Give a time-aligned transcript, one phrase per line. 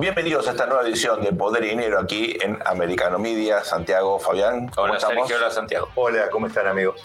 [0.00, 3.62] Bienvenidos a esta nueva edición de Poder y Dinero aquí en Americano Media.
[3.62, 4.68] Santiago, Fabián.
[4.68, 5.28] ¿cómo hola estamos?
[5.28, 5.88] Sergio, hola Santiago.
[5.94, 7.02] Hola, ¿cómo están amigos?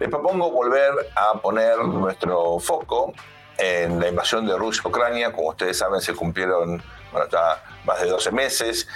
[0.00, 3.12] Les propongo volver a poner nuestro foco
[3.56, 5.32] en la invasión de Rusia a Ucrania.
[5.32, 8.88] Como ustedes saben, se cumplieron bueno, ya más de 12 meses.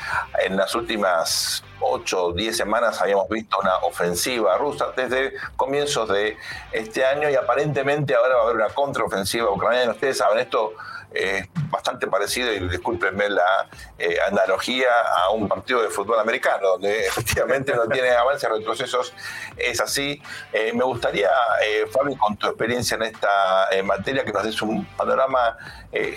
[0.43, 6.37] En las últimas 8 o 10 semanas habíamos visto una ofensiva rusa desde comienzos de
[6.73, 9.93] este año y aparentemente ahora va a haber una contraofensiva ucraniana.
[9.93, 10.73] Ustedes saben, esto
[11.13, 13.69] es bastante parecido, y discúlpenme la
[13.99, 19.13] eh, analogía, a un partido de fútbol americano, donde efectivamente no tiene avances, retrocesos,
[19.57, 20.23] es así.
[20.53, 21.31] Eh, me gustaría,
[21.65, 25.57] eh, Fabi, con tu experiencia en esta materia, que nos des un panorama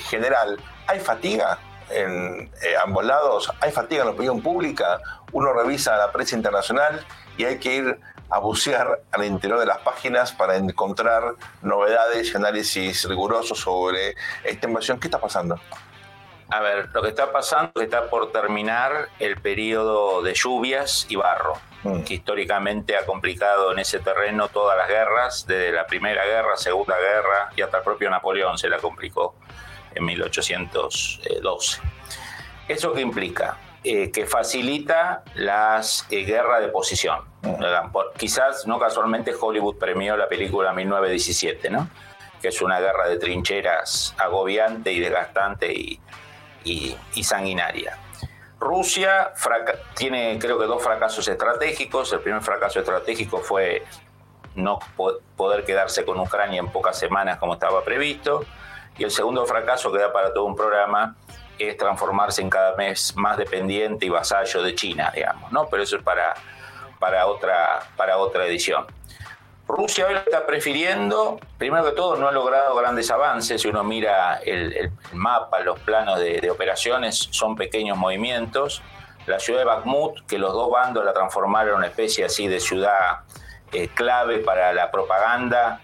[0.09, 0.59] general.
[0.88, 1.57] ¿Hay fatiga?
[1.93, 2.49] en
[2.81, 5.01] ambos lados, hay fatiga en la opinión pública,
[5.34, 7.99] uno revisa la prensa internacional y hay que ir
[8.31, 14.67] a bucear al interior de las páginas para encontrar novedades y análisis rigurosos sobre esta
[14.67, 14.99] invasión.
[14.99, 15.59] ¿Qué está pasando?
[16.49, 21.05] A ver, lo que está pasando es que está por terminar el periodo de lluvias
[21.09, 22.01] y barro, mm.
[22.04, 26.98] que históricamente ha complicado en ese terreno todas las guerras, desde la Primera Guerra, Segunda
[26.98, 29.35] Guerra y hasta el propio Napoleón se la complicó
[29.95, 31.82] en 1812.
[32.68, 33.57] ¿Eso qué implica?
[33.84, 37.20] Eh, que facilita las eh, guerras de posición.
[38.15, 41.90] quizás, no casualmente, Hollywood premió la película 1917, ¿no?
[42.40, 45.99] que es una guerra de trincheras agobiante y desgastante y,
[46.63, 47.98] y, sanguinaria.
[48.60, 49.34] Rusia
[49.95, 52.13] tiene creo que dos fracasos estratégicos.
[52.13, 53.84] El primer fracaso estratégico fue
[54.54, 54.77] no
[55.35, 58.45] poder quedarse con Ucrania en pocas semanas como estaba previsto.
[58.98, 61.16] Y el segundo fracaso que da para todo un programa
[61.67, 65.67] es transformarse en cada mes más dependiente y vasallo de China, digamos, ¿no?
[65.67, 66.34] Pero eso es para,
[67.00, 68.85] para, otra, para otra edición.
[69.67, 74.41] Rusia hoy está prefiriendo, primero que todo no ha logrado grandes avances, si uno mira
[74.44, 78.81] el, mapa, los planos de, operaciones, son pequeños movimientos.
[79.28, 82.59] La ciudad de Bakhmut, que los dos bandos la transformaron en una especie así de
[82.59, 83.19] ciudad
[83.72, 85.79] eh, clave para la propaganda,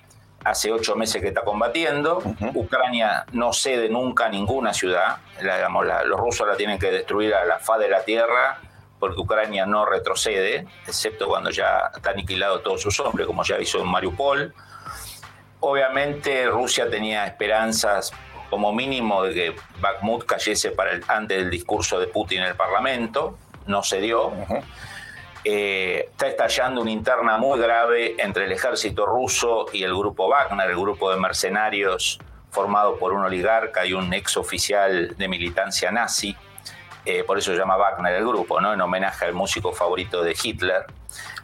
[0.50, 2.22] hace ocho meses que está combatiendo.
[2.54, 5.18] Ucrania no cede nunca ninguna ciudad.
[5.42, 8.60] los rusos la tienen que destruir a la faz de la tierra
[9.00, 13.80] porque Ucrania no retrocede, excepto cuando ya está aniquilado todos sus hombres, como ya hizo
[13.80, 14.54] en Mariupol.
[15.60, 18.12] Obviamente Rusia tenía esperanzas
[18.50, 22.56] como mínimo de que Bakhmut cayese para el, antes del discurso de Putin en el
[22.56, 24.32] Parlamento, no se dio.
[25.50, 30.70] Eh, está estallando una interna muy grave entre el ejército ruso y el grupo Wagner,
[30.70, 32.20] el grupo de mercenarios
[32.50, 36.36] formado por un oligarca y un ex oficial de militancia nazi.
[37.06, 38.74] Eh, por eso se llama Wagner el grupo, ¿no?
[38.74, 40.86] en homenaje al músico favorito de Hitler.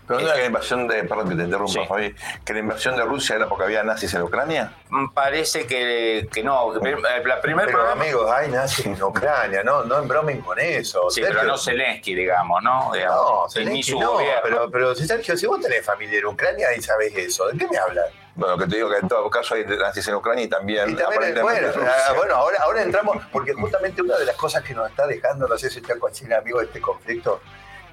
[0.08, 2.96] ¿Pero no era que la invasión de, perdón que te interrumpa, Fabi, que la invasión
[2.96, 4.74] de Rusia era porque había nazis en Ucrania?
[4.90, 6.74] Mm, parece que, que no.
[6.74, 11.10] La primer pero amigos, hay nazis en Ucrania, no, no bromen con eso.
[11.10, 12.94] Sí, pero no Zelensky, digamos, ¿no?
[12.94, 17.48] no, Zelensky no, pero, pero Sergio, si vos tenés familia en Ucrania y sabés eso,
[17.48, 18.06] ¿de qué me hablas?
[18.36, 20.90] Bueno, que te digo que en todo caso hay nazis en Ucrania y también.
[20.90, 24.74] Y también bueno, ah, bueno, ahora, ahora entramos, porque justamente una de las cosas que
[24.74, 27.42] nos está dejando, no sé si está con amigo de este conflicto,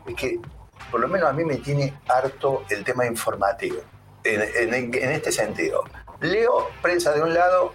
[0.07, 0.41] es que
[0.91, 3.81] por lo menos a mí me tiene harto el tema informativo.
[4.23, 4.43] En,
[4.95, 5.85] este sentido,
[6.21, 7.75] leo prensa de un lado,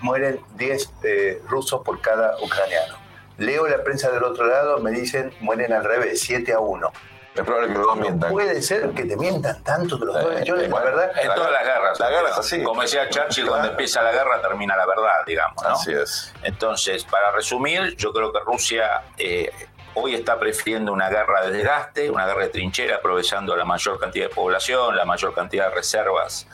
[0.00, 2.96] mueren 10 eh, rusos por cada ucraniano.
[3.38, 6.92] Leo la prensa del otro lado, me dicen mueren al revés, 7 a 1.
[7.34, 8.30] Es probable que los dos mientan.
[8.32, 10.40] Puede ser que te mientan tanto que los dos.
[10.40, 11.12] Eh, Yo, la verdad.
[11.22, 12.00] En todas las guerras.
[12.00, 12.62] La guerra es así.
[12.62, 15.62] Como decía Churchill, cuando empieza la guerra termina la verdad, digamos.
[15.62, 15.70] ¿no?
[15.70, 16.34] Así es.
[16.42, 19.52] Entonces, para resumir, yo creo que Rusia eh,
[19.94, 24.28] hoy está prefiriendo una guerra de desgaste, una guerra de trinchera, aprovechando la mayor cantidad
[24.28, 26.46] de población, la mayor cantidad de reservas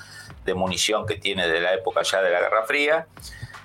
[0.45, 3.07] de munición que tiene de la época ya de la Guerra Fría.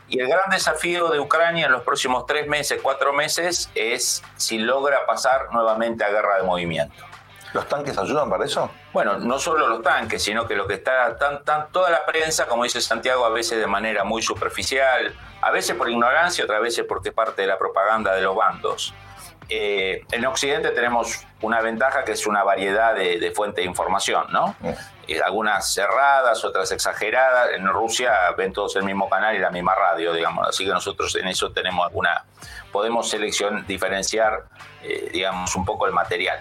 [0.07, 4.57] Y el gran desafío de Ucrania en los próximos tres meses, cuatro meses, es si
[4.57, 7.05] logra pasar nuevamente a guerra de movimiento.
[7.53, 8.69] ¿Los tanques ayudan para eso?
[8.93, 12.47] Bueno, no solo los tanques, sino que lo que está tan, tan, toda la prensa,
[12.47, 16.85] como dice Santiago, a veces de manera muy superficial, a veces por ignorancia, otras veces
[16.87, 18.93] porque es parte de la propaganda de los bandos.
[19.53, 24.55] Eh, en Occidente tenemos una ventaja que es una variedad de, fuentes de información, ¿no?
[25.07, 27.49] Eh, algunas cerradas, otras exageradas.
[27.57, 30.47] En Rusia ven todos el mismo canal y la misma radio, digamos.
[30.47, 32.23] Así que nosotros en eso tenemos alguna,
[32.71, 34.45] podemos seleccionar, diferenciar,
[34.83, 36.39] eh, digamos, un poco el material.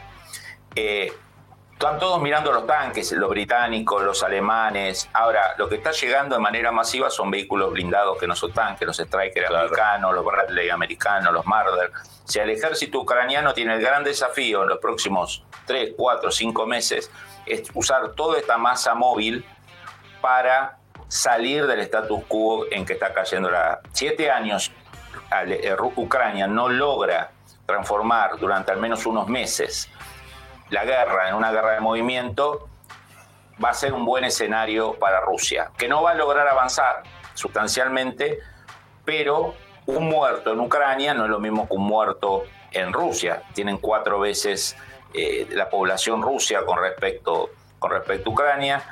[1.81, 5.09] Están todos mirando los tanques, los británicos, los alemanes.
[5.15, 8.87] Ahora, lo que está llegando de manera masiva son vehículos blindados que no son tanques,
[8.87, 11.91] los Striker americanos, los Bradley americanos, los Marder
[12.27, 17.11] si el ejército ucraniano tiene el gran desafío en los próximos 3, 4, 5 meses,
[17.47, 19.43] es usar toda esta masa móvil
[20.21, 20.76] para
[21.09, 23.81] salir del status quo en que está cayendo la...
[23.93, 24.71] Siete años
[25.97, 27.31] Ucrania no logra
[27.65, 29.88] transformar durante al menos unos meses
[30.70, 32.69] la guerra en una guerra de movimiento,
[33.62, 37.02] va a ser un buen escenario para Rusia, que no va a lograr avanzar
[37.34, 38.38] sustancialmente,
[39.05, 39.55] pero
[39.87, 43.43] un muerto en Ucrania no es lo mismo que un muerto en Rusia.
[43.55, 44.76] Tienen cuatro veces
[45.12, 48.82] eh, la población rusia con respecto, con respecto a Ucrania.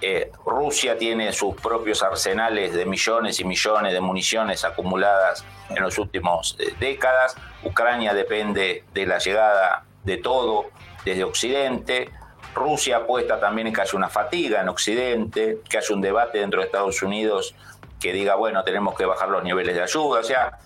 [0.00, 5.96] Eh, Rusia tiene sus propios arsenales de millones y millones de municiones acumuladas en las
[5.96, 7.36] últimas eh, décadas.
[7.62, 10.66] Ucrania depende de la llegada de todo
[11.04, 12.10] desde Occidente.
[12.54, 16.60] Rusia apuesta también en que haya una fatiga en Occidente, que haya un debate dentro
[16.60, 17.54] de Estados Unidos
[18.02, 20.20] que diga, bueno, tenemos que bajar los niveles de ayuda.
[20.20, 20.58] O sea,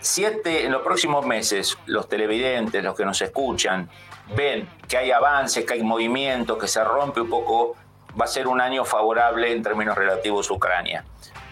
[0.00, 3.90] si este, en los próximos meses los televidentes, los que nos escuchan,
[4.34, 7.76] ven que hay avances, que hay movimientos, que se rompe un poco,
[8.18, 11.04] va a ser un año favorable en términos relativos a Ucrania.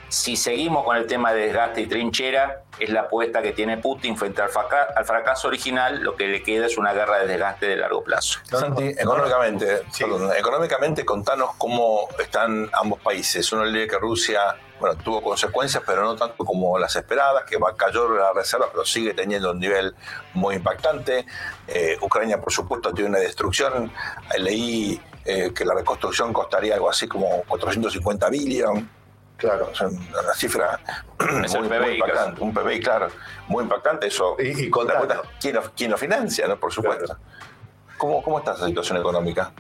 [0.08, 4.16] Si seguimos con el tema de desgaste y trinchera, es la apuesta que tiene Putin
[4.16, 8.02] frente al, fracaso original, lo que le queda es una guerra de desgaste de largo
[8.02, 8.40] plazo.
[8.44, 9.82] Santi, económicamente,
[10.36, 13.52] económicamente contanos cómo están ambos países.
[13.52, 18.08] Uno lee que Rusia bueno, tuvo consecuencias, pero no tanto como las esperadas, que cayó
[18.08, 19.94] la reserva, pero sigue teniendo un nivel
[20.34, 21.26] muy impactante.
[21.66, 23.92] Eh, Ucrania, por supuesto, tiene una destrucción.
[24.38, 28.84] Leí eh, que la reconstrucción costaría algo así como 450 billones
[29.38, 30.80] Claro, es una cifra
[31.20, 32.40] muy, impactante.
[32.42, 33.08] Un PBI, claro,
[33.46, 34.08] muy impactante.
[34.08, 34.70] Eso, y, y
[35.40, 36.56] ¿quién, lo, financia, ¿no?
[36.58, 37.16] por supuesto.
[37.96, 39.52] ¿Cómo, ¿Cómo está esa situación económica?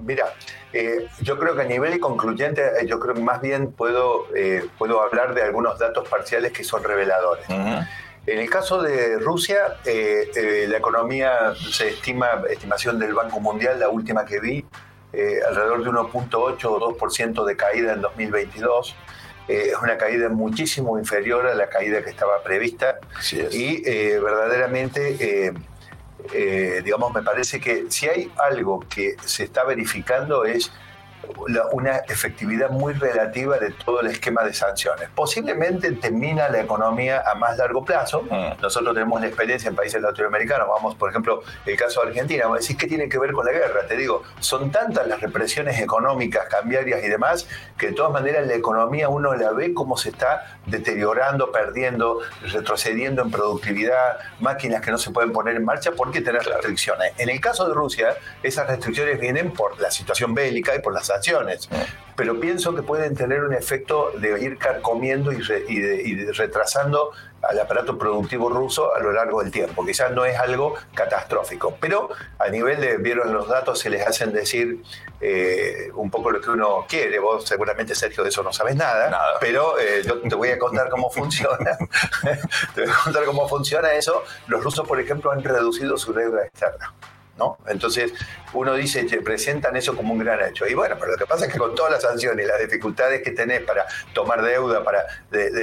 [0.00, 0.32] Mira,
[0.72, 4.68] eh, yo creo que a nivel concluyente, eh, yo creo que más bien puedo, eh,
[4.78, 7.46] puedo hablar de algunos datos parciales que son reveladores.
[7.48, 14.24] En el caso de Rusia, la economía se estima, estimación del Banco Mundial, la última
[14.24, 14.64] que vi,
[15.46, 18.96] alrededor de 1.8 o 2% de caída en 2022.
[19.48, 22.98] Es una caída muchísimo inferior a la caída que estaba prevista.
[23.52, 23.82] Y
[24.18, 25.52] verdaderamente
[26.32, 30.72] eh, digamos, me parece que si hay algo que se está verificando es
[31.72, 35.08] una efectividad muy relativa de todo el esquema de sanciones.
[35.14, 38.22] Posiblemente termina la economía a más largo plazo.
[38.22, 38.60] Mm.
[38.60, 40.68] Nosotros tenemos la experiencia en países latinoamericanos.
[40.68, 42.44] Vamos, por ejemplo, el caso de Argentina.
[42.44, 43.86] Vamos a decir, ¿qué tiene que ver con la guerra?
[43.86, 47.48] Te digo, son tantas las represiones económicas, cambiarias y demás,
[47.78, 53.22] que de todas maneras la economía uno la ve como se está deteriorando, perdiendo, retrocediendo
[53.22, 57.12] en productividad, máquinas que no se pueden poner en marcha porque tener restricciones.
[57.18, 61.10] En el caso de Rusia, esas restricciones vienen por la situación bélica y por las
[62.16, 65.38] pero pienso que pueden tener un efecto de ir carcomiendo y,
[65.68, 67.10] y, retrasando
[67.42, 69.84] al aparato productivo ruso a lo largo del tiempo.
[69.84, 72.08] Quizás no es algo catastrófico, pero
[72.38, 74.82] a nivel de, vieron los datos, se les hacen decir
[75.20, 77.18] eh, un poco lo que uno quiere.
[77.18, 79.34] Vos seguramente, Sergio, de eso no sabes nada, nada.
[79.40, 81.76] pero eh, yo te voy a contar cómo funciona.
[82.74, 84.22] te voy a contar cómo funciona eso.
[84.46, 86.94] Los rusos, por ejemplo, han reducido su deuda externa.
[87.36, 87.58] ¿No?
[87.66, 88.12] Entonces
[88.52, 90.66] uno dice, te presentan eso como un gran hecho.
[90.66, 93.22] Y bueno, pero lo que pasa es que con todas las sanciones y las dificultades
[93.22, 95.04] que tenés para tomar deuda, para,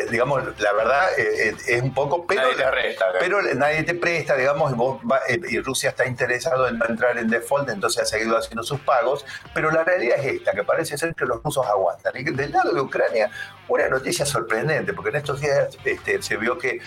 [0.09, 2.27] digamos, la verdad eh, eh, es un poco...
[2.27, 3.05] Pero, nadie te presta.
[3.19, 7.17] Pero nadie te presta, digamos, y, vos eh, y Rusia está interesado en no entrar
[7.17, 9.25] en default, entonces ha seguido haciendo sus pagos.
[9.53, 12.13] Pero la realidad es esta, que parece ser que los rusos aguantan.
[12.17, 13.31] Y del lado de Ucrania,
[13.67, 16.81] una noticia sorprendente, porque en estos días este, se vio que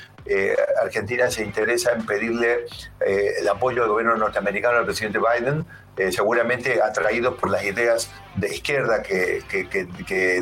[0.82, 2.66] Argentina se interesa en pedirle
[3.00, 5.66] el apoyo del gobierno norteamericano al presidente Biden
[5.96, 9.44] eh, seguramente atraídos por las ideas de izquierda que,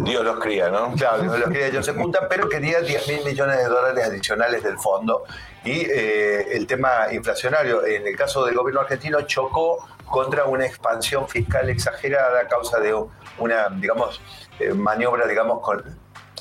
[0.00, 0.94] Dios los cría, ¿no?
[0.94, 4.62] Claro, Dios los cría, ellos se juntan, pero quería 10 mil millones de dólares adicionales
[4.62, 5.24] del fondo.
[5.62, 11.28] Y eh, el tema inflacionario, en el caso del gobierno argentino, chocó contra una expansión
[11.28, 12.94] fiscal exagerada a causa de
[13.36, 14.22] una, digamos,
[14.58, 15.84] eh, maniobra, digamos, con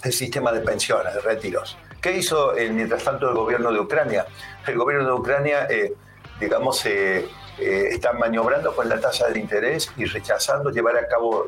[0.03, 1.77] el sistema de pensiones, de retiros.
[2.01, 4.25] ¿Qué hizo, mientras tanto, el gobierno de Ucrania?
[4.65, 5.67] El gobierno de Ucrania,
[6.39, 11.46] digamos, eh, están maniobrando con la tasa de interés y rechazando llevar a cabo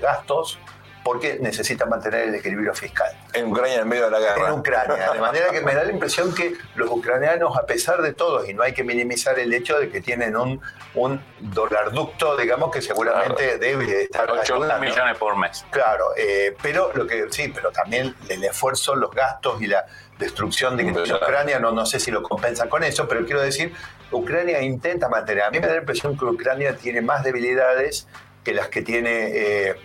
[0.00, 0.58] gastos
[1.04, 3.14] porque necesitan mantener el equilibrio fiscal.
[3.34, 4.48] En Ucrania, en medio de la guerra.
[4.48, 5.12] En Ucrania.
[5.12, 8.54] De manera que me da la impresión que los ucranianos, a pesar de todo, y
[8.54, 10.62] no hay que minimizar el hecho de que tienen un,
[10.94, 14.30] un dolarducto, digamos, que seguramente debe estar...
[14.30, 15.64] 8 millones por mes.
[15.70, 19.84] Claro, eh, pero lo que sí, pero también el esfuerzo, los gastos y la
[20.18, 23.74] destrucción de, Ucrania, no, no sé si lo compensan con eso, pero quiero decir,
[24.10, 25.44] Ucrania intenta mantener.
[25.44, 28.06] A mí me da la impresión que Ucrania tiene más debilidades
[28.42, 29.76] que las que tiene eh,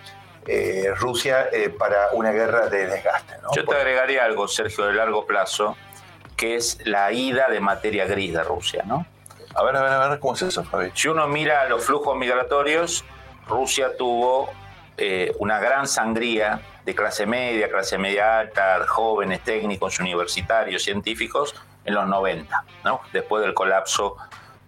[0.50, 3.36] eh, Rusia eh, para una guerra de desgaste.
[3.56, 5.77] Yo te agregaría algo, Sergio, de largo plazo,
[6.36, 9.06] que es la ida de materia gris de Rusia, ¿no?
[9.56, 10.91] A ver, a ver, a ver, ¿cómo es eso, Fabi?
[10.94, 13.03] Si uno mira los flujos migratorios,
[13.48, 14.51] Rusia tuvo
[15.38, 22.08] una gran sangría de clase media, clase media alta, jóvenes, técnicos, universitarios, científicos, en los
[22.08, 23.01] 90, ¿no?
[23.12, 24.18] después del colapso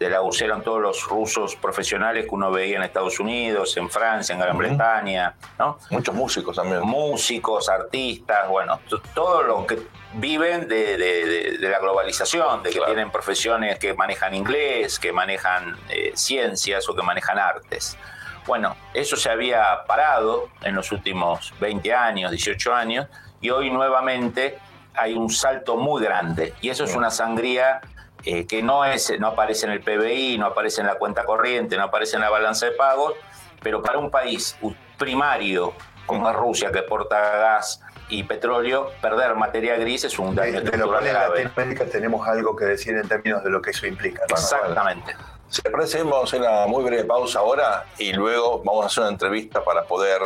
[0.09, 0.41] la URSS.
[0.41, 4.57] Eran todos los rusos profesionales que uno veía en Estados Unidos, en Francia, en Gran
[4.57, 5.35] Bretaña.
[5.59, 5.77] ¿no?
[5.89, 6.81] Muchos músicos también.
[6.81, 8.79] Músicos, artistas, bueno,
[9.13, 9.79] todo lo que
[10.13, 16.87] viven de, la globalización, de que tienen profesiones que manejan inglés, que manejan eh, ciencias
[16.89, 17.97] o que manejan artes.
[18.45, 23.07] Bueno, eso se había parado en los últimos 20 años, 18 años,
[23.39, 24.57] y hoy nuevamente
[24.95, 26.53] hay un salto muy grande.
[26.61, 27.81] Y eso es una sangría
[28.23, 31.77] eh, que no, es, no aparece en el PBI, no aparece en la cuenta corriente,
[31.77, 33.13] no aparece en la balanza de pagos,
[33.61, 34.57] pero para un país
[34.97, 35.73] primario
[36.05, 40.99] como Rusia, que exporta gas y petróleo, perder materia gris es un daño de, lo
[40.99, 44.23] en Latinoamérica tenemos algo que decir en términos de lo que eso implica.
[44.29, 45.15] Exactamente.
[45.47, 49.03] Se parece, vamos a hacer una muy breve pausa ahora y luego vamos a hacer
[49.03, 50.21] una entrevista para poder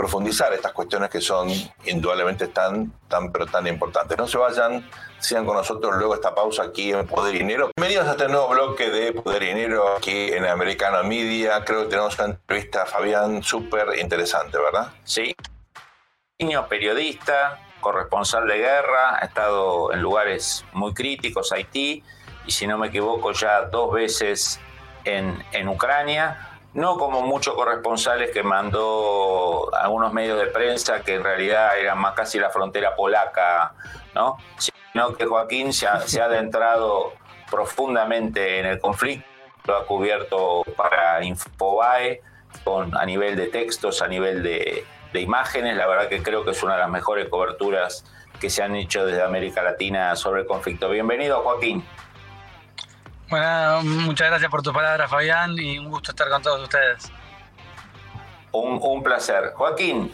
[0.00, 1.50] profundizar estas cuestiones que son
[1.84, 4.16] indudablemente tan, tan, pero tan importantes.
[4.16, 4.88] No se vayan,
[5.18, 7.70] sigan con nosotros luego esta pausa aquí en Poder y Dinero.
[7.76, 11.62] Bienvenidos a este nuevo bloque de Poder y Dinero aquí en Americano Media.
[11.66, 14.90] Creo que tenemos una entrevista Fabián súper interesante, ¿verdad?
[15.04, 15.34] Sí.
[16.38, 22.02] Niño periodista, corresponsal de guerra, ha estado en lugares muy críticos, Haití,
[22.46, 24.58] y si no me equivoco ya dos veces
[25.04, 31.24] en, en Ucrania no como muchos corresponsales que mandó algunos medios de prensa que en
[31.24, 33.74] realidad eran más casi la frontera polaca,
[34.14, 34.38] ¿no?
[34.56, 37.12] sino que Joaquín se ha, adentrado
[37.50, 39.26] profundamente en el conflicto,
[39.66, 42.22] lo ha cubierto para Infobae
[42.64, 46.52] con, a nivel de textos, a nivel de, de imágenes, la verdad que creo que
[46.52, 48.04] es una de las mejores coberturas
[48.40, 50.88] que se han hecho desde América Latina sobre el conflicto.
[50.88, 51.84] Bienvenido, Joaquín.
[53.30, 57.12] Bueno, muchas gracias por tu palabra, Fabián, y un gusto estar con todos ustedes.
[58.50, 59.52] Un, placer.
[59.54, 60.12] Joaquín,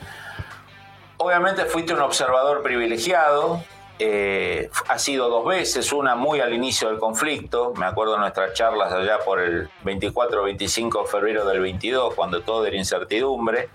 [1.16, 3.64] obviamente fuiste un observador privilegiado,
[3.99, 8.52] eh, ha sido dos veces, una muy al inicio del conflicto, me acuerdo de nuestras
[8.52, 13.70] charlas allá por el 24 o 25 de febrero del 22, cuando todo era incertidumbre,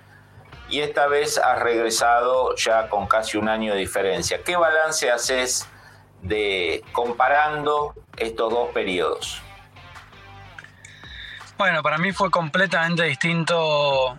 [0.70, 4.44] y esta vez has regresado ya con casi un año de diferencia.
[4.44, 5.68] ¿Qué balance haces
[6.22, 9.42] de comparando estos dos periodos?
[11.58, 14.18] Bueno, para mí fue completamente distinto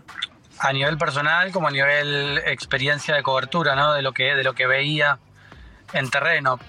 [0.59, 3.93] a nivel personal como a nivel experiencia de cobertura, ¿no?
[3.93, 5.19] De lo que, de lo que veía
[5.93, 6.61] en terreno.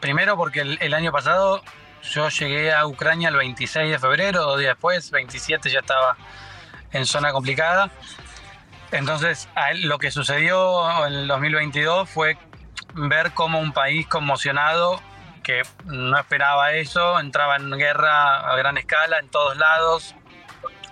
[0.00, 1.62] Primero porque el, año pasado
[2.02, 6.16] yo llegué a Ucrania el 26 de febrero, dos días después, 27 ya estaba
[6.92, 7.90] en zona complicada.
[8.92, 9.48] Entonces,
[9.82, 12.38] lo que sucedió en el 2022 fue
[13.08, 15.00] ver cómo un país conmocionado
[15.42, 20.14] que no esperaba eso, entraba en guerra a gran escala en todos lados,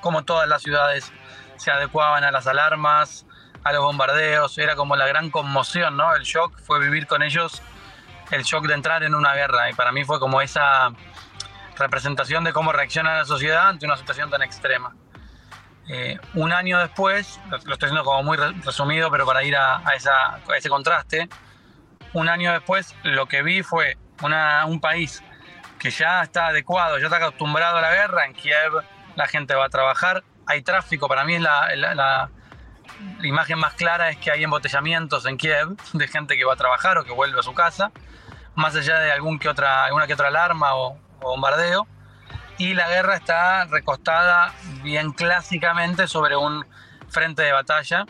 [0.01, 1.13] como todas las ciudades
[1.57, 3.27] se adecuaban a las alarmas,
[3.65, 6.15] a los bombardeos, era como la gran conmoción, ¿no?
[6.15, 7.63] El shock fue vivir con ellos
[8.31, 10.93] el shock de entrar en una guerra y para mí fue como esa
[11.79, 14.95] representación de cómo reacciona la sociedad ante una situación tan extrema.
[15.89, 19.95] Eh, un año después, lo estoy haciendo como muy resumido, pero para ir a, a
[20.57, 21.29] ese contraste,
[22.13, 25.23] un año después lo que vi fue un país
[25.79, 28.27] que ya está adecuado, ya está acostumbrado a la guerra.
[28.27, 28.73] En Kiev
[29.15, 31.09] la gente va a trabajar, hay tráfico.
[31.09, 32.31] Para mí es la, la,
[33.23, 36.99] imagen más clara es que hay embotellamientos en Kiev de gente que va a trabajar
[36.99, 37.93] o que vuelve a su casa,
[38.55, 41.87] más allá de algún que otra, alguna que otra alarma o, bombardeo.
[42.59, 46.67] Y la guerra está recostada bien clásicamente sobre un
[47.09, 48.05] frente de batalla.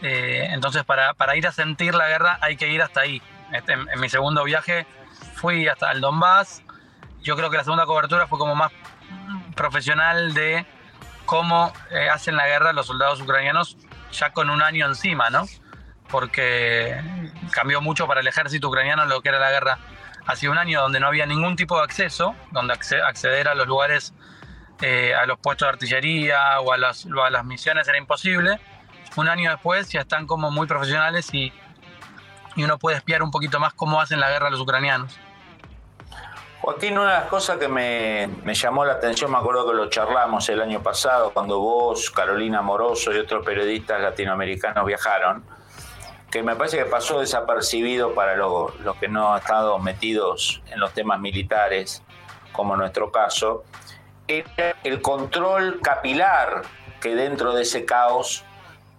[0.00, 3.22] Eh, entonces, para, para ir a sentir la guerra hay que ir hasta ahí.
[3.52, 4.86] Este, en, mi segundo viaje
[5.34, 6.62] fui hasta el Donbass.
[7.22, 8.72] Yo creo que la segunda cobertura fue como más
[9.54, 10.66] profesional de
[11.26, 13.76] cómo eh, hacen la guerra los soldados ucranianos
[14.10, 15.46] ya con un año encima, ¿no?
[16.10, 17.00] Porque
[17.52, 19.78] cambió mucho para el ejército ucraniano lo que era la guerra
[20.26, 24.14] hace un año donde no había ningún tipo de acceso, donde acceder a los lugares,
[24.80, 28.58] eh, a los puestos de artillería o a las, a las misiones era imposible.
[29.16, 31.52] Un año después ya están como muy profesionales y
[32.56, 35.18] y uno puede espiar un poquito más cómo hacen la guerra los ucranianos.
[36.62, 40.48] Joaquín, una de las cosas que me, llamó la atención, me acuerdo que lo charlamos
[40.48, 45.44] el año pasado, cuando vos, Carolina Moroso y otros periodistas latinoamericanos viajaron,
[46.30, 50.92] que me parece que pasó desapercibido para los, que no han estado metidos en los
[50.92, 52.04] temas militares,
[52.52, 53.64] como nuestro caso,
[54.28, 56.62] era el control capilar
[57.00, 58.44] que dentro de ese caos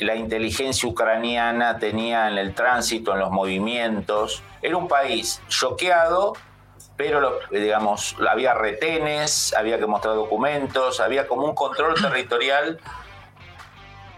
[0.03, 4.43] la inteligencia ucraniana tenía en el tránsito, en los movimientos.
[4.61, 6.33] Era un país choqueado,
[6.95, 12.79] pero digamos, había retenes, había que mostrar documentos, había como un control territorial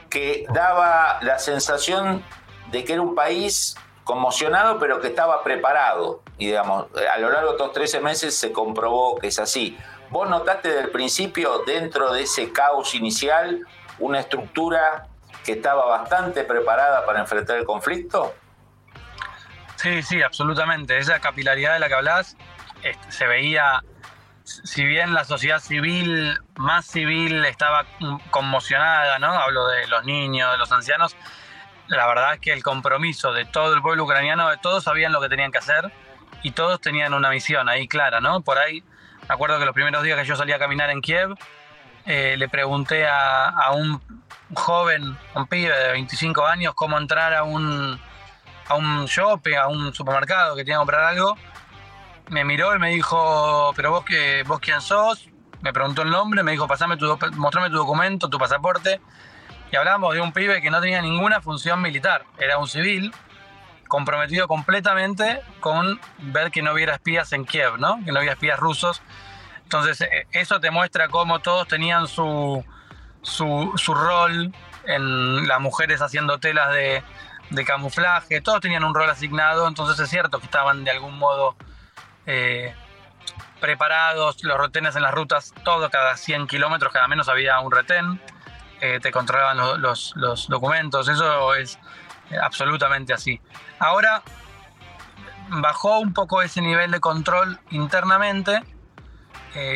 [0.10, 2.24] que daba la sensación
[2.72, 6.22] de que era un país conmocionado, pero que estaba preparado.
[6.38, 9.78] Y digamos, a lo largo de estos 13 meses se comprobó que es así.
[10.10, 13.66] ¿Vos notaste desde el principio, dentro de ese caos inicial,
[14.00, 15.08] una estructura
[15.46, 18.36] que estaba bastante preparada para enfrentar el conflicto?
[19.76, 20.98] Sí, sí, absolutamente.
[20.98, 22.36] Esa capilaridad de la que hablas
[23.10, 23.84] se veía,
[24.44, 27.86] si bien la sociedad civil, más civil, estaba
[28.32, 29.32] conmocionada, ¿no?
[29.32, 31.16] Hablo de los niños, de los ancianos.
[31.88, 35.22] La verdad es que el compromiso de todo el pueblo ucraniano, de todos sabían lo
[35.22, 35.92] que tenían que hacer
[36.42, 38.42] y todos tenían una misión ahí clara, ¿no?
[38.42, 38.84] Por ahí,
[39.28, 41.36] me acuerdo que los primeros días que yo salía a caminar en Kiev,
[42.06, 44.25] eh, le pregunté a un
[44.56, 48.00] joven, un pibe de 25 años, cómo entrar a un,
[48.68, 51.38] a un shopping, a un supermercado que tenía que comprar algo.
[52.30, 55.30] Me miró y me dijo, pero vos, que, vos quién sos?
[55.62, 59.00] Me preguntó el nombre, me dijo, pasame tu, mostrame tu documento, tu pasaporte.
[59.72, 63.14] Y hablamos de un pibe que no tenía ninguna función militar, era un civil,
[63.88, 68.00] comprometido completamente con ver que no hubiera espías en Kiev, ¿no?
[68.04, 69.02] Que no había espías rusos.
[69.64, 72.64] Entonces, e, eso te muestra cómo todos tenían su,
[73.26, 74.54] su, su rol
[74.86, 77.04] en las mujeres haciendo telas de,
[77.50, 81.56] de, camuflaje, todos tenían un rol asignado, entonces es cierto que estaban de algún modo
[82.28, 82.74] eh,
[83.60, 88.22] preparados, los retenes en las rutas, todo cada 100 kilómetros, cada menos había un retén,
[88.82, 91.80] eh, te controlaban los, los, documentos, eso es
[92.42, 93.42] absolutamente así.
[93.80, 94.22] Ahora
[95.50, 98.64] bajó un poco ese nivel de control internamente,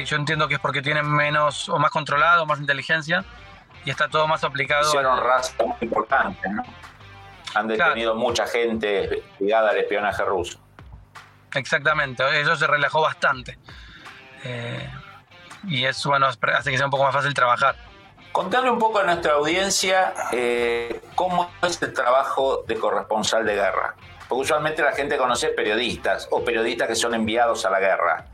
[0.05, 3.23] yo entiendo que es porque tienen menos o más controlado, más inteligencia,
[3.85, 4.87] y está todo más aplicado.
[4.87, 6.63] Hicieron razas muy importantes, ¿no?
[7.55, 10.59] Han detenido mucha gente ligada al espionaje ruso.
[11.55, 13.57] Exactamente, eso se relajó bastante.
[14.43, 14.89] Eh,
[15.67, 17.75] y eso bueno, hace que sea un poco más fácil trabajar.
[18.31, 23.95] Contarle un poco a nuestra audiencia eh, cómo es el trabajo de corresponsal de guerra.
[24.27, 28.25] Porque usualmente la gente conoce periodistas o periodistas que son enviados a la guerra.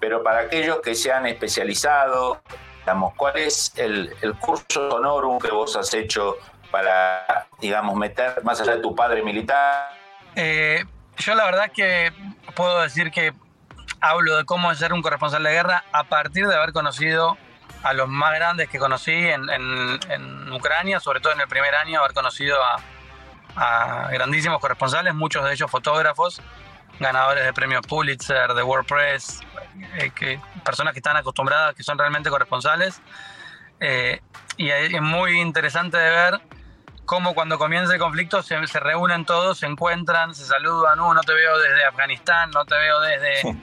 [0.00, 2.40] Pero para aquellos que se han especializado,
[2.80, 6.36] digamos, ¿cuál es el, curso honorum que vos has hecho
[6.70, 9.90] para, digamos, meter más allá de tu padre militar?
[10.36, 10.84] Eh,
[11.18, 12.12] yo la verdad que
[12.54, 13.32] puedo decir que
[14.00, 17.38] hablo de cómo ser un corresponsal de guerra a partir de haber conocido
[17.82, 22.14] a los más grandes que conocí en, Ucrania, sobre todo en el primer año, haber
[22.14, 22.56] conocido
[23.56, 26.40] a grandísimos corresponsales, muchos de ellos fotógrafos,
[26.98, 29.40] ganadores de premios Pulitzer, de WordPress,
[29.98, 33.00] eh, que, personas que están acostumbradas, que son realmente corresponsales.
[33.80, 34.20] Eh,
[34.56, 36.40] y es muy interesante de ver
[37.04, 41.20] cómo cuando comienza el conflicto se, se, reúnen todos, se encuentran, se saludan, uh, no
[41.22, 43.56] te veo desde Afganistán, no te veo desde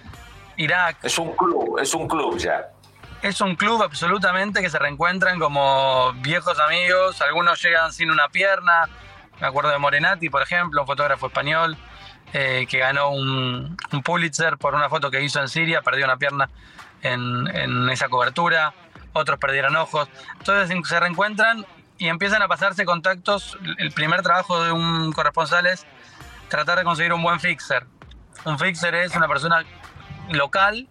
[0.57, 0.97] Irak.
[1.03, 2.69] Es un club, es un club ya.
[3.21, 8.89] Es un club absolutamente que se reencuentran como viejos amigos, algunos llegan sin una pierna,
[9.39, 11.77] me acuerdo de Morenati, por ejemplo, un fotógrafo español,
[12.33, 16.49] eh, que ganó un, Pulitzer por una foto que hizo en Siria, perdió una pierna
[17.01, 18.73] en, esa cobertura,
[19.13, 20.07] otros perdieron ojos.
[20.37, 21.65] Entonces se reencuentran
[21.97, 23.57] y empiezan a pasarse contactos.
[23.77, 25.85] El primer trabajo de un corresponsal es
[26.47, 27.85] tratar de conseguir un buen fixer.
[28.45, 29.65] Un fixer es una persona
[30.29, 30.87] local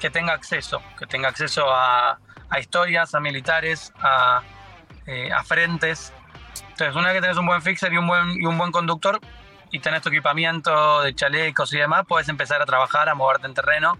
[0.00, 2.18] que tenga acceso, que tenga acceso a,
[2.60, 4.42] historias, a militares, a,
[5.06, 6.12] eh, a, frentes.
[6.70, 9.20] Entonces, una vez que tenés un buen fixer y un buen conductor,
[9.70, 13.54] y tenés tu equipamiento de chalecos y demás, puedes empezar a trabajar, a moverte en
[13.54, 13.98] terreno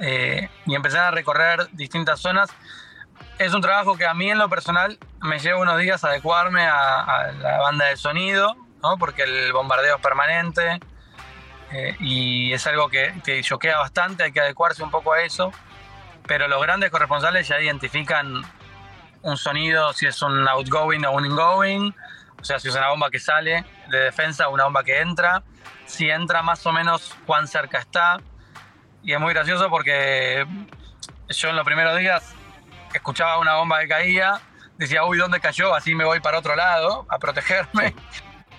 [0.00, 2.50] eh, y empezar a recorrer distintas zonas.
[3.38, 6.64] Es un trabajo que a mí en lo personal me lleva unos días a adecuarme
[6.64, 8.96] a, la banda de sonido, ¿no?
[8.98, 10.80] porque el bombardeo es permanente
[11.72, 15.52] eh, y es algo que, que choquea bastante, hay que adecuarse un poco a eso,
[16.26, 18.42] pero los grandes corresponsales ya identifican
[19.22, 21.94] un sonido, si es un outgoing o un ingoing,
[22.40, 25.42] o sea, si es una bomba que sale de defensa o una bomba que entra,
[25.86, 28.18] si entra más o menos cuán cerca está.
[29.02, 30.46] Y es muy gracioso porque
[31.28, 32.34] yo en los primeros días
[32.92, 34.40] escuchaba una bomba que caía,
[34.76, 35.74] decía, uy, ¿dónde cayó?
[35.74, 37.94] Así me voy para otro lado a protegerme.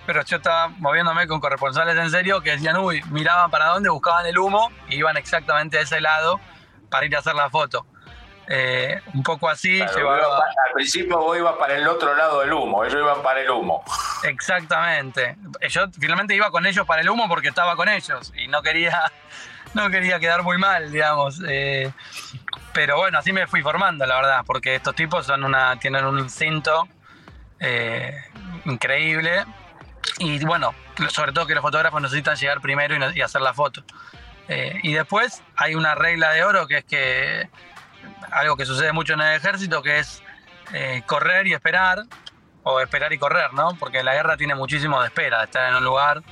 [0.06, 4.24] Pero yo estaba moviéndome con corresponsales en serio que decían, uy, miraban para dónde, buscaban
[4.26, 6.40] el humo y iban exactamente a ese lado
[6.90, 7.86] para ir a hacer la foto.
[8.48, 9.80] Eh, un poco así.
[9.80, 13.82] al principio vos ibas para el otro lado del humo, ellos iban para el humo.
[14.22, 15.36] Exactamente.
[15.68, 19.10] Yo finalmente iba con ellos para el humo porque estaba con ellos y no quería,
[19.74, 21.40] no quería quedar muy mal, digamos.
[21.48, 21.90] Eh,
[22.72, 26.20] pero bueno, así me fui formando, la verdad, porque estos tipos son una, tienen un
[26.20, 26.86] instinto
[27.58, 28.14] eh,
[28.66, 29.44] increíble
[30.18, 30.72] y bueno,
[31.08, 33.82] sobre todo que los fotógrafos necesitan llegar primero y, hacer la foto.
[34.48, 37.50] y después hay una regla de oro que es que
[38.30, 40.22] algo que sucede mucho en el ejército, que es
[40.72, 42.04] eh, correr y esperar,
[42.62, 43.76] o esperar y correr, ¿no?
[43.78, 46.22] Porque la guerra tiene muchísimo de espera, de estar en un lugar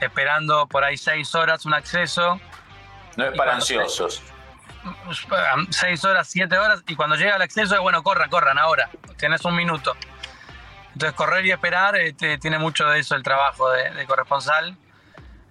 [0.00, 2.40] esperando por ahí seis horas un acceso.
[3.16, 4.22] No es para ansiosos.
[5.70, 9.44] Seis horas, siete horas, y cuando llega el acceso es bueno, corran, corran ahora, tienes
[9.44, 9.96] un minuto.
[10.92, 14.76] Entonces correr y esperar este, tiene mucho de eso el trabajo de, corresponsal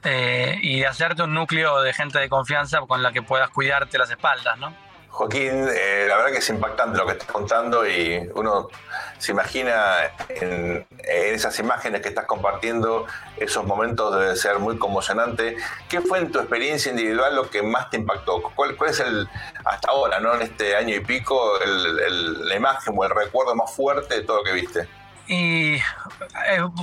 [0.04, 3.98] eh, y de hacerte un núcleo de gente de confianza con la que puedas cuidarte
[3.98, 4.76] las espaldas, ¿no?
[5.12, 8.70] Joaquín, eh, la verdad que es impactante lo que estás contando y uno
[9.18, 9.98] se imagina
[10.30, 13.06] en, esas imágenes que estás compartiendo,
[13.38, 15.58] esos momentos debe ser muy conmocionante.
[15.90, 18.42] ¿Qué fue en tu experiencia individual lo que más te impactó?
[18.56, 19.28] ¿Cuál, es el,
[19.66, 20.34] hasta ahora, ¿no?
[20.36, 24.44] en este año y pico, la imagen o el recuerdo más fuerte de todo lo
[24.44, 24.88] que viste?
[25.28, 25.82] Y eh,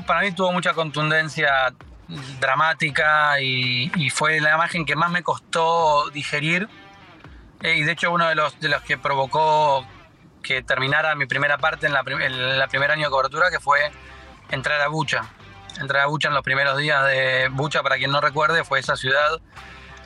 [0.07, 1.73] para mí tuvo mucha contundencia
[2.41, 6.69] dramática y, fue la imagen que más me costó digerir
[7.63, 9.87] y de hecho uno de los, de los que provocó
[10.43, 13.91] que terminara mi primera parte en la, primer año de cobertura, que fue
[14.51, 15.23] entrar a Bucha.
[15.81, 18.97] Entrar a Bucha en los primeros días de Bucha, para quien no recuerde, fue esa
[18.97, 19.41] ciudad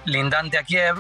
[0.05, 0.97] lindante a Kiev,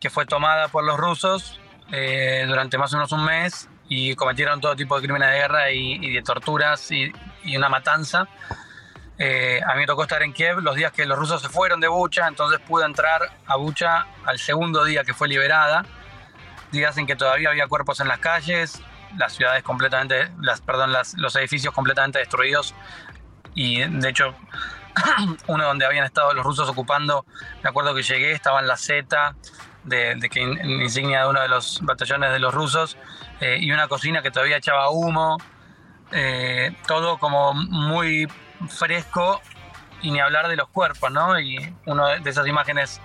[0.00, 1.60] que fue tomada por los rusos
[1.92, 5.70] eh, durante más o menos un mes y cometieron todo tipo de crímenes de guerra
[5.70, 7.12] y, de torturas y,
[7.44, 8.28] y una matanza.
[9.18, 11.80] Eh, a mí me tocó estar en Kiev los días que los rusos se fueron
[11.80, 15.86] de Bucha, entonces pude entrar a Bucha al segundo día que fue liberada,
[16.70, 18.82] días en que todavía había cuerpos en las calles,
[19.16, 22.74] las ciudades completamente, las, perdón, los edificios completamente destruidos
[23.54, 24.34] y de hecho
[25.46, 27.24] uno donde habían estado los rusos ocupando,
[27.62, 29.34] me acuerdo que llegué, estaba en la Z
[29.84, 32.98] de, que insignia de uno de los batallones de los rusos
[33.40, 35.38] eh, y una cocina que todavía echaba humo,
[36.12, 38.28] eh, todo como muy
[38.68, 39.40] fresco
[40.02, 41.38] y ni hablar de los cuerpos, ¿no?
[41.40, 43.00] Y una de esas imágenes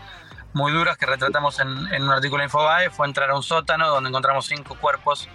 [0.53, 4.09] muy duras que retratamos en, un artículo de Infobae fue entrar a un sótano donde
[4.09, 5.29] encontramos cinco cuerpos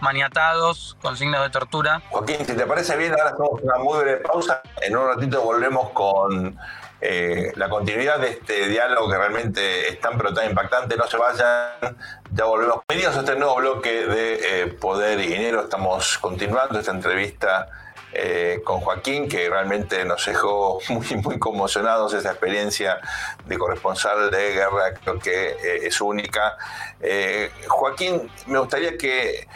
[0.00, 2.02] maniatados con signos de tortura.
[2.10, 4.62] Joaquín, si te parece bien, ahora hacemos una muy breve pausa.
[4.80, 6.58] En un ratito volvemos con
[7.00, 10.96] eh, la continuidad de este diálogo que realmente es tan pero tan impactante.
[10.96, 11.96] No se vayan,
[12.32, 12.80] ya volvemos.
[12.88, 15.62] Bienvenidos a este nuevo bloque de eh, Poder y Dinero.
[15.62, 17.68] Estamos continuando esta entrevista
[18.14, 23.00] eh, con Joaquín, que realmente nos dejó muy, muy conmocionados esa experiencia
[23.46, 26.58] de corresponsal de guerra, creo que eh, es única.
[27.00, 29.48] Eh, Joaquín, me gustaría que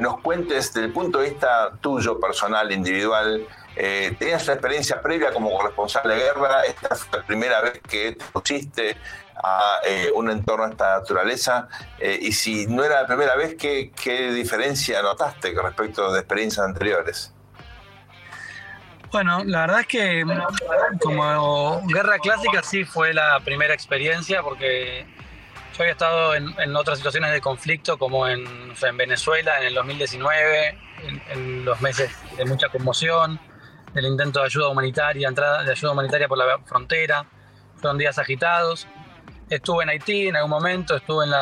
[0.00, 5.56] nos cuentes desde el punto de vista tuyo, personal, individual, ¿Tenías una experiencia previa como
[5.56, 6.64] corresponsal de guerra?
[6.64, 8.96] ¿Esta fue la primera vez que te pusiste
[9.42, 9.80] a
[10.14, 11.68] un entorno de esta naturaleza?
[11.98, 17.32] y si no era la primera vez, ¿qué, diferencia notaste con respecto de experiencias anteriores?
[19.12, 20.24] Bueno, la verdad es que
[21.00, 25.04] como guerra clásica sí fue la primera experiencia porque
[25.76, 28.46] yo había estado en, otras situaciones de conflicto como en,
[28.80, 30.78] en Venezuela en el 2019,
[31.32, 33.40] en, los meses de mucha conmoción,
[33.94, 37.26] del intento de ayuda humanitaria, entrada de ayuda humanitaria por la frontera,
[37.76, 38.86] fueron días agitados.
[39.48, 41.32] Estuve en Haití en algún momento, estuve en,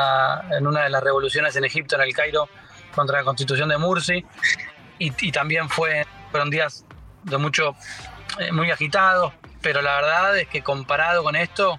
[0.55, 2.49] en una de las revoluciones en Egipto, en el Cairo,
[2.95, 4.25] contra la constitución de Mursi,
[4.99, 6.87] y, y también fue, fueron días
[7.29, 7.75] de mucho,
[8.39, 11.79] eh, muy agitado, pero la verdad es que comparado con esto,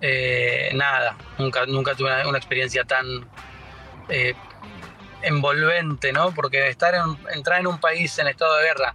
[0.00, 3.28] eh, nada, nunca, nunca tuve una, experiencia tan
[4.08, 4.34] eh,
[5.22, 6.32] envolvente, ¿no?
[6.32, 8.94] Porque estar en, entrar en un país en estado de guerra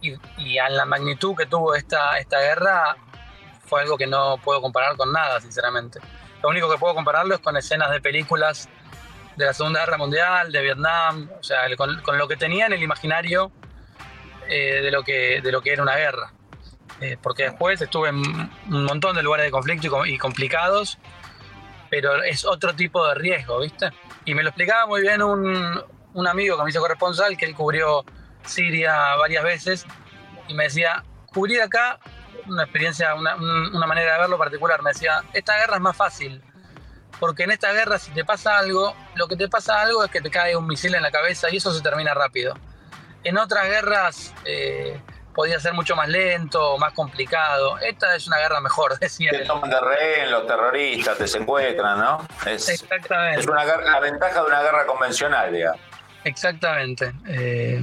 [0.00, 2.96] y, y, a la magnitud que tuvo esta, esta guerra
[3.66, 6.00] fue algo que no puedo comparar con nada, sinceramente.
[6.42, 8.68] Lo único que puedo compararlo es con escenas de películas
[9.36, 12.72] de la Segunda Guerra Mundial, de Vietnam, o sea, con, con lo que tenía en
[12.72, 13.52] el imaginario
[14.48, 16.32] eh, de, lo que, de lo que era una guerra.
[17.00, 20.98] Eh, porque después estuve en un montón de lugares de conflicto y, complicados,
[21.90, 23.90] pero es otro tipo de riesgo, ¿viste?
[24.24, 25.80] Y me lo explicaba muy bien un,
[26.14, 28.04] un amigo que me hizo corresponsal, que él cubrió
[28.44, 29.86] Siria varias veces,
[30.48, 32.00] y me decía, cubrir acá,
[32.46, 36.42] una experiencia, una, una manera de verlo particular, me decía, esta guerra es más fácil,
[37.20, 40.20] porque en esta guerra si te pasa algo, lo que te pasa algo es que
[40.20, 42.56] te cae un misil en la cabeza y eso se termina rápido
[43.24, 45.00] en otras guerras eh,
[45.34, 47.78] podía ser mucho más lento, más complicado.
[47.78, 49.30] Esta es una guerra mejor, decía.
[49.30, 52.26] Te toman de rehén los terroristas, te secuestran, ¿no?
[52.46, 53.40] Es, Exactamente.
[53.40, 55.80] Es una, la ventaja de una guerra convencional, digamos.
[56.24, 57.12] Exactamente.
[57.28, 57.80] Eh,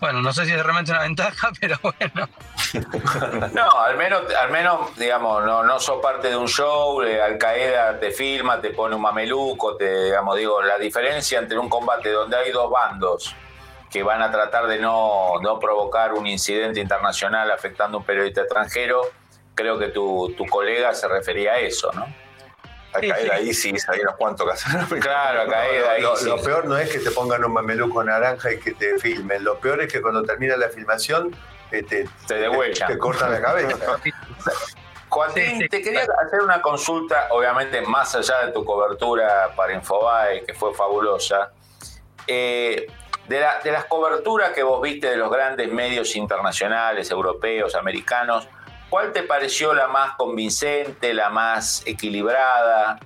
[0.00, 2.28] bueno, no sé si es realmente una ventaja, pero bueno.
[3.52, 7.36] no, al menos, al menos digamos, no, no sos parte de un show, eh, Al
[7.36, 12.10] Qaeda te filma, te pone un mameluco, te, digamos, digo, la diferencia entre un combate
[12.10, 13.34] donde hay dos bandos
[13.90, 19.02] que van a tratar de no, provocar un incidente internacional afectando a un periodista extranjero,
[19.54, 22.06] creo que tu, colega se refería a eso, ¿no?
[22.92, 24.64] A caer ahí sí, hay unos cuantos
[25.00, 26.02] Claro, a caer ahí.
[26.02, 29.44] Lo, lo, peor no es que te pongan un mameluco naranja y que te filmen.
[29.44, 31.36] Lo peor es que cuando termina la filmación
[31.70, 32.50] te, te, te,
[32.86, 33.78] te cortan la cabeza.
[35.08, 40.54] Joaquín, te quería hacer una consulta, obviamente más allá de tu cobertura para Infobae, que
[40.54, 41.52] fue fabulosa.
[42.26, 42.86] Eh,
[43.30, 48.48] de, las coberturas que vos viste de los grandes medios internacionales, europeos, americanos,
[48.88, 52.98] ¿cuál te pareció la más convincente, la más equilibrada?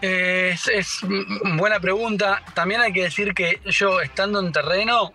[0.00, 1.00] Es, es,
[1.56, 2.42] buena pregunta.
[2.54, 5.12] También hay que decir que yo, estando en terreno,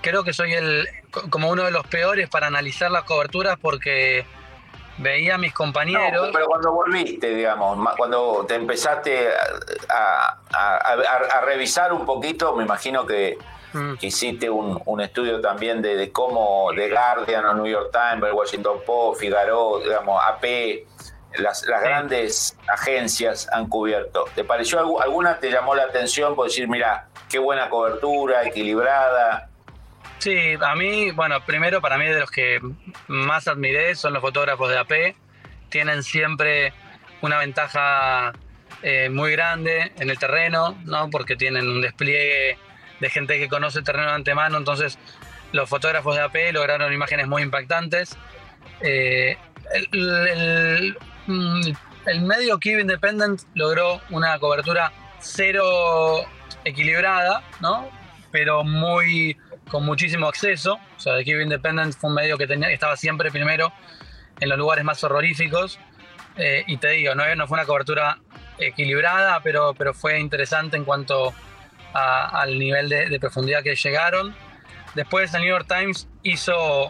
[0.00, 0.88] creo que soy el
[1.28, 4.24] como uno de los peores para analizar las coberturas porque
[5.00, 6.30] veía a mis compañeros.
[6.32, 9.28] pero cuando volviste, digamos, cuando te empezaste
[9.88, 13.38] a, revisar un poquito, me imagino que,
[13.72, 13.94] mm.
[14.00, 19.20] hiciste un, estudio también de, cómo The Guardian, o New York Times, el Washington Post,
[19.20, 20.86] Figaro, digamos, AP,
[21.38, 24.26] las, grandes agencias han cubierto.
[24.34, 29.49] ¿Te pareció alguna te llamó la atención por decir, mira, qué buena cobertura, equilibrada?
[30.20, 32.60] Sí, a mí, bueno, primero para mí de los que
[33.08, 35.16] más admiré son los fotógrafos de AP.
[35.70, 36.74] Tienen siempre
[37.22, 38.34] una ventaja
[38.82, 41.08] eh, muy grande en el terreno, ¿no?
[41.08, 42.58] Porque tienen un despliegue
[43.00, 44.98] de gente que conoce el terreno de antemano, entonces
[45.52, 48.18] los fotógrafos de AP lograron imágenes muy impactantes.
[48.82, 49.38] Eh,
[49.72, 50.96] el,
[52.20, 56.26] medio Kiev Independent logró una cobertura cero
[56.64, 57.88] equilibrada, ¿no?
[58.30, 59.38] Pero muy
[59.70, 60.78] con muchísimo acceso.
[60.96, 63.72] O sea, el Kiev Independent fue un medio que tenía, estaba siempre primero
[64.40, 65.78] en los lugares más horroríficos.
[66.36, 68.18] Eh, y te digo, no, no, fue una cobertura
[68.58, 71.32] equilibrada, pero, pero fue interesante en cuanto
[71.92, 74.34] al nivel de, profundidad que llegaron.
[74.94, 76.86] Después el New York Times hizo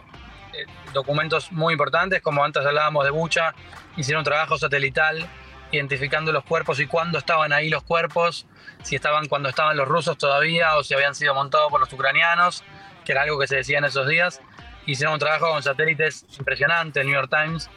[0.52, 3.54] eh, documentos muy importantes, como antes hablábamos de Bucha,
[3.96, 5.26] hicieron un trabajo satelital
[5.72, 8.46] identificando los cuerpos y cuándo estaban ahí los cuerpos,
[8.82, 12.64] si estaban cuando estaban los rusos todavía o si habían sido montados por los ucranianos,
[13.04, 14.40] que era algo que se decía en esos días.
[14.86, 17.70] Hicieron un trabajo con satélites impresionante, el New York Times.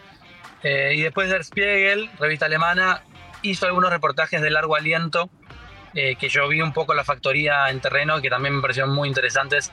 [0.63, 3.03] Eh, y después Der Spiegel, revista alemana,
[3.41, 5.29] hizo algunos reportajes de largo aliento,
[5.93, 9.07] eh, que yo vi un poco la factoría en terreno, que también me parecieron muy
[9.09, 9.71] interesantes,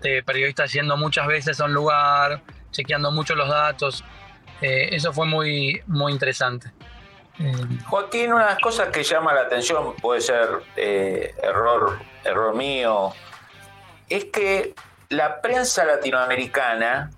[0.00, 4.04] de periodistas yendo muchas veces a un lugar, chequeando mucho los datos,
[4.60, 6.72] eh, eso fue muy, muy interesante.
[7.40, 7.52] Eh,
[7.86, 13.12] Joaquín, una de las cosas que llama la atención, puede ser eh, error, error mío,
[14.08, 14.74] es que
[15.08, 17.10] la prensa latinoamericana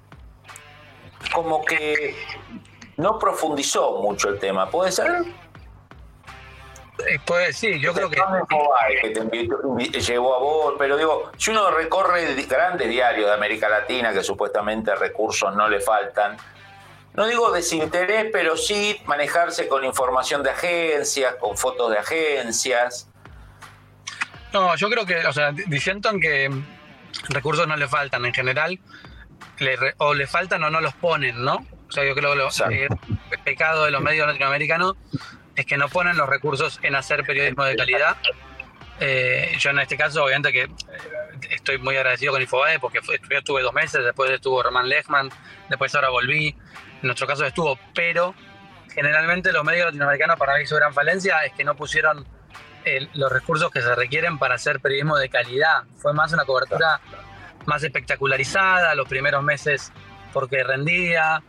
[1.33, 2.14] como que
[2.96, 5.24] no profundizó mucho el tema, ¿puede ser?
[7.24, 8.20] Pues sí, yo creo que.
[9.00, 9.11] que
[9.90, 14.22] te llevó a vos, pero digo, si uno recorre grandes diarios de América Latina que
[14.22, 16.37] supuestamente recursos no le faltan,
[17.14, 23.09] no digo desinterés, pero sí manejarse con información de agencias, con fotos de agencias.
[24.53, 26.51] No, yo creo que, o sea, diciendo que
[27.29, 28.79] recursos no le faltan en general,
[29.99, 31.66] o le faltan o no los ponen, ¿no?
[31.88, 32.35] O sea, yo creo
[32.68, 34.94] que el pecado de los medios latinoamericanos
[35.57, 38.16] es que no ponen los recursos en hacer periodismo de calidad.
[39.01, 40.70] Eh, yo en este caso, obviamente que eh,
[41.50, 45.31] estoy muy agradecido con Infobae porque yo estuve dos meses, después estuvo Román Lechman,
[45.68, 46.48] después ahora volví
[47.03, 48.35] en nuestro caso estuvo, pero
[48.94, 52.26] generalmente los medios latinoamericanos para mí su gran falencia es que no pusieron
[53.14, 55.85] los recursos que se requieren para hacer periodismo de calidad.
[55.96, 57.00] Fue más una cobertura
[57.66, 59.92] más espectacularizada los primeros meses
[60.33, 61.42] porque rendía,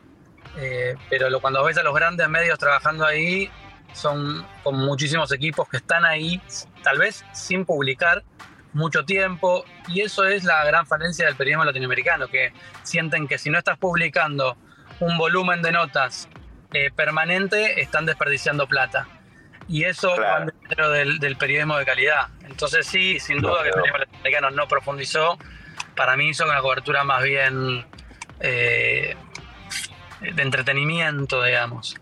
[0.58, 3.50] eh, pero cuando ves a los grandes medios trabajando ahí,
[3.94, 6.42] son con muchísimos equipos que están ahí,
[6.84, 8.24] tal vez sin publicar
[8.74, 12.54] mucho tiempo, y eso es la gran falencia del periodismo latinoamericano, que
[12.84, 14.58] sienten que si no estás publicando
[15.00, 16.30] un volumen de notas
[16.74, 19.08] eh, permanente, están desperdiciando plata.
[19.68, 22.28] Y eso va dentro del, periodismo de calidad.
[22.44, 25.38] Entonces sí, sin duda que el periodismo latinoamericano no profundizó.
[25.96, 27.86] Para mí hizo una cobertura más bien
[28.40, 29.16] eh,
[30.20, 32.01] de entretenimiento, digamos.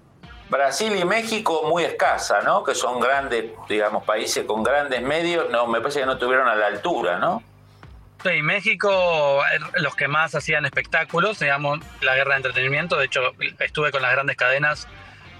[0.50, 2.64] Brasil y México muy escasa, ¿no?
[2.64, 5.50] Que son grandes, digamos, países con grandes medios.
[5.50, 7.44] No, me parece que no tuvieron a la altura, ¿no?
[8.24, 12.98] Sí, México, eh, los que más hacían espectáculos, digamos, la guerra de entretenimiento.
[12.98, 13.22] De hecho,
[13.60, 14.88] estuve con las grandes cadenas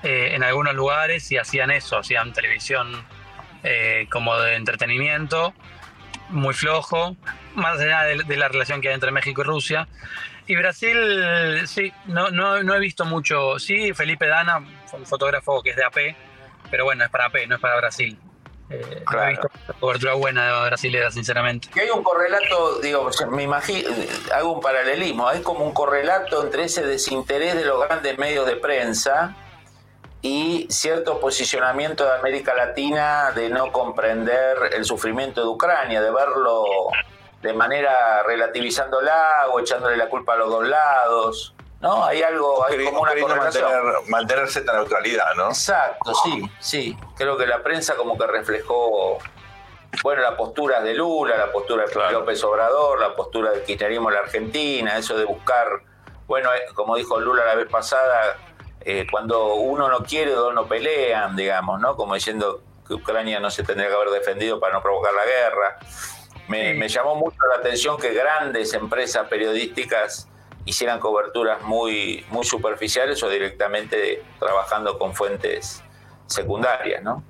[0.04, 3.04] eh, en algunos lugares y hacían eso, hacían televisión
[3.64, 5.54] eh, como de entretenimiento,
[6.30, 7.18] muy flojo,
[7.56, 9.90] más allá de, la relación que hay entre México y Rusia.
[10.50, 13.60] Y Brasil, sí, no, no, no he visto mucho.
[13.60, 14.58] Sí, Felipe Dana,
[14.94, 16.16] un fotógrafo que es de AP,
[16.72, 18.18] pero bueno, es para AP, no es para Brasil.
[18.72, 19.48] Eh, he visto
[19.80, 21.70] cobertura buena de brasilera, sinceramente.
[21.80, 23.92] hay un correlato, digo, me imagino,
[24.34, 28.56] hago un paralelismo, hay como un correlato entre ese desinterés de los grandes medios de
[28.56, 29.36] prensa
[30.24, 36.66] y cierto posicionamiento de América Latina de no comprender el sufrimiento de Ucrania, de verlo
[37.42, 41.56] de manera relativizándola o echándole la culpa a los dos lados.
[41.82, 42.04] ¿no?
[42.04, 43.72] Hay algo, hay como una correlación.
[44.08, 45.48] Mantener, cierta neutralidad, ¿no?
[45.48, 46.98] Exacto, sí, sí.
[47.16, 49.18] Creo que la prensa como que reflejó,
[50.04, 54.16] bueno, la postura de Lula, la postura de López Obrador, la postura del kirchnerismo en
[54.16, 55.68] la Argentina, eso de buscar,
[56.28, 58.36] bueno, eh, como dijo Lula la vez pasada,
[58.82, 61.96] eh, cuando uno no quiere, dos no pelean, digamos, ¿no?
[61.96, 65.78] Como diciendo que Ucrania no se tendría que haber defendido para no provocar la guerra.
[66.50, 70.28] Me, me llamó mucho la atención que grandes empresas periodísticas
[70.66, 75.84] hicieran coberturas muy, muy superficiales o directamente trabajando con fuentes
[76.28, 77.24] secundarias, ¿no?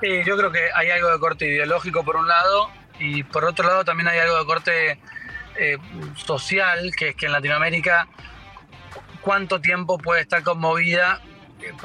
[0.00, 3.66] Sí, yo creo que hay algo de corte ideológico por un lado y por otro
[3.66, 5.00] lado también hay algo de corte
[5.56, 5.76] eh,
[6.16, 8.08] social, que es que en Latinoamérica
[9.20, 11.20] cuánto tiempo puede estar conmovida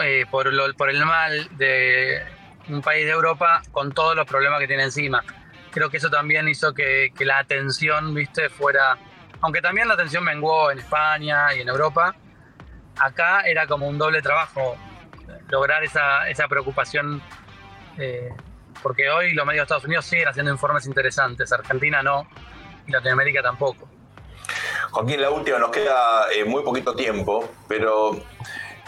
[0.02, 2.22] eh, por, por el mal de
[2.70, 5.24] un país de Europa con todos los problemas que tiene encima.
[5.76, 8.98] Creo que eso también hizo que, la atención, viste, fuera
[9.42, 12.16] aunque también la atención menguó en España y en Europa,
[12.98, 14.78] acá era como un doble trabajo
[15.50, 17.22] lograr esa, esa preocupación,
[17.98, 18.30] eh,
[18.82, 22.26] porque hoy los medios de Estados Unidos siguen haciendo informes interesantes, Argentina no,
[22.88, 23.90] y Latinoamérica tampoco.
[24.92, 28.24] Joaquín, la última, nos queda eh, muy poquito tiempo, pero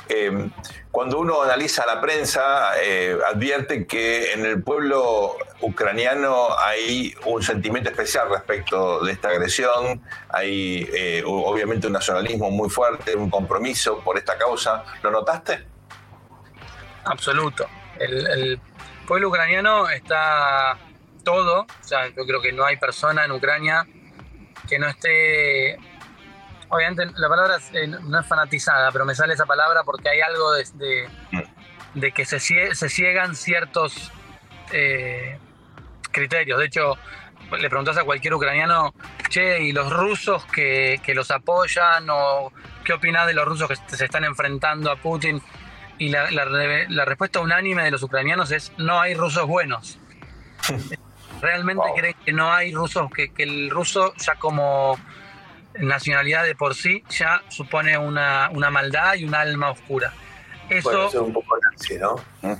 [0.09, 0.49] eh,
[0.91, 7.89] cuando uno analiza la prensa, eh, advierte que en el pueblo ucraniano hay un sentimiento
[7.89, 14.17] especial respecto de esta agresión, hay eh, obviamente un nacionalismo muy fuerte, un compromiso por
[14.17, 14.83] esta causa.
[15.03, 15.65] ¿Lo notaste?
[17.05, 17.67] Absoluto.
[17.99, 18.59] El,
[19.07, 20.77] pueblo ucraniano está
[21.23, 23.87] todo, o sea, yo creo que no hay persona en Ucrania
[24.67, 25.77] que no esté
[26.69, 30.53] obviamente la palabra eh, no es fanatizada, pero me sale esa palabra porque hay algo
[30.53, 31.07] de,
[31.93, 34.11] de, que se, se ciegan ciertos
[34.71, 35.37] eh,
[36.11, 36.59] criterios.
[36.59, 36.97] De hecho,
[37.57, 38.93] le preguntas a cualquier ucraniano,
[39.29, 42.07] che, ¿y los rusos que, los apoyan?
[42.09, 42.51] ¿O
[42.83, 45.41] qué opinas de los rusos que se están enfrentando a Putin?
[45.99, 49.99] Y la, la, respuesta unánime de los ucranianos es, no hay rusos buenos.
[51.41, 54.97] Realmente creen que no hay rusos, que, que el ruso ya como
[55.75, 60.13] nacionalidad de por sí ya supone una, maldad y un alma oscura.
[60.69, 62.15] Eso, es un poco nazi, ¿no?
[62.41, 62.53] Mm.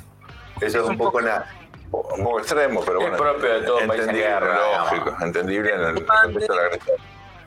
[0.61, 1.49] Eso es, un, poco, nazi.
[1.91, 3.15] Un poco extremo, pero bueno.
[3.15, 6.05] Es propio de todo entendible, lógico, entendible en el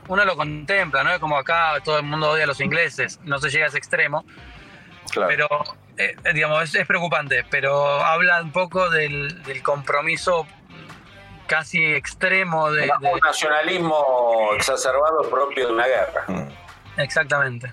[0.09, 1.13] Uno lo contempla, ¿no?
[1.13, 3.79] Es como acá todo el mundo odia a los ingleses, no se llega a ese
[3.79, 4.25] extremo.
[5.11, 5.29] Claro.
[5.29, 5.49] Pero,
[5.97, 10.47] eh, digamos, es, preocupante, pero habla un poco del, del compromiso
[11.51, 16.25] casi extremo de, Un nacionalismo exacerbado propio de una guerra.
[16.29, 16.49] Mm.
[17.01, 17.73] Exactamente.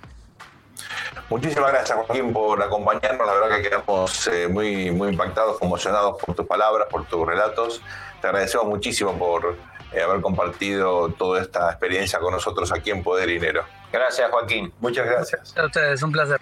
[1.30, 3.28] Muchísimas gracias, Joaquín, por acompañarnos.
[3.28, 7.84] La verdad que quedamos eh, muy, muy impactados, conmocionados por tus palabras, por tus relatos.
[8.20, 9.56] Te agradecemos muchísimo por
[9.94, 13.63] eh, haber compartido toda esta experiencia con nosotros aquí en Poder y Dinero.
[13.92, 14.74] Gracias, Joaquín.
[14.80, 15.56] Muchas gracias.
[15.56, 16.40] A ustedes, un placer.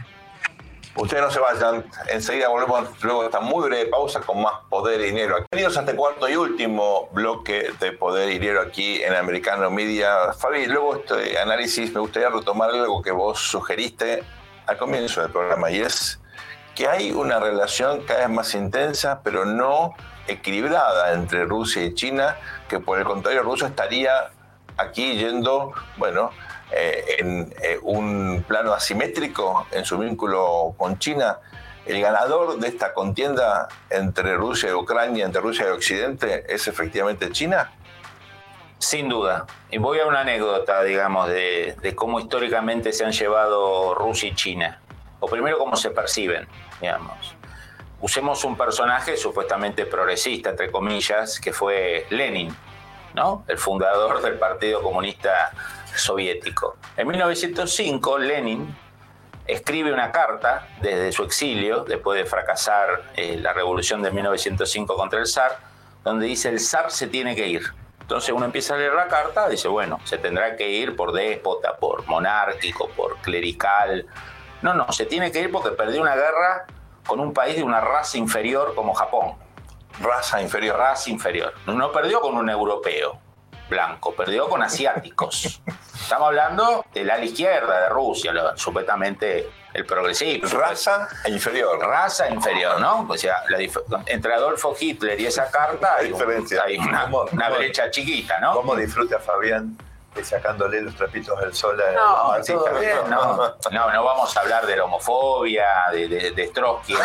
[0.98, 5.02] Ustedes no se vayan, enseguida volvemos luego de esta muy breve pausa con más Poder
[5.02, 5.36] y Dinero.
[5.52, 10.32] Bienvenidos a este cuarto y último bloque de Poder y Dinero aquí en Americano Media.
[10.32, 14.24] Fabi, luego este análisis me gustaría retomar algo que vos sugeriste
[14.68, 16.22] al comienzo del programa y es
[16.76, 19.96] que hay una relación cada vez más intensa, pero no
[20.28, 22.38] equilibrada entre Rusia y China,
[22.70, 24.32] que por el contrario Rusia estaría
[24.78, 26.32] aquí yendo, bueno,
[26.72, 31.40] eh, en eh, un plano asimétrico en su vínculo con China.
[31.86, 37.32] El ganador de esta contienda entre Rusia y Ucrania, entre Rusia y Occidente, es efectivamente
[37.32, 37.72] China.
[38.80, 39.46] Sin duda.
[39.70, 44.82] Y voy a una anécdota, digamos, de, cómo históricamente se han llevado Rusia y China.
[45.20, 46.48] O primero, cómo se perciben,
[46.82, 47.36] digamos.
[48.02, 52.56] Usemos un personaje supuestamente progresista, entre comillas, que fue Lenin,
[53.14, 53.44] ¿no?
[53.48, 55.52] El fundador del Partido Comunista
[55.98, 56.78] soviético.
[56.98, 58.76] En 1905, Lenin
[59.48, 65.20] escribe una carta desde su exilio, después de fracasar eh, la revolución de 1905 contra
[65.20, 65.60] el zar,
[66.04, 67.64] donde dice el zar se tiene que ir.
[68.02, 71.78] Entonces uno empieza a leer la carta, dice, bueno, se tendrá que ir por déspota,
[71.78, 74.06] por monárquico, por clerical.
[74.62, 76.68] No, no, se tiene que ir porque perdió una guerra
[77.06, 79.34] con un país de una raza inferior como Japón.
[80.00, 80.78] Raza inferior.
[80.78, 81.54] Raza inferior.
[81.66, 83.20] No perdió con un europeo
[83.70, 85.62] blanco, perdió con asiáticos.
[86.06, 90.48] Estamos hablando del ala izquierda de Rusia, supuestamente el progresismo.
[90.50, 91.80] Raza inferior.
[91.80, 93.08] Raza inferior, ¿no?
[93.10, 93.38] O sea,
[94.06, 96.14] entre Adolfo Hitler y esa carta hay,
[96.64, 98.54] hay una, brecha chiquita, ¿no?
[98.54, 99.76] ¿Cómo disfruta Fabián
[100.22, 102.38] sacándole los trapitos del sol a no,
[103.10, 106.96] no, no, no, vamos a hablar de la homofobia, de, de, Trotsky,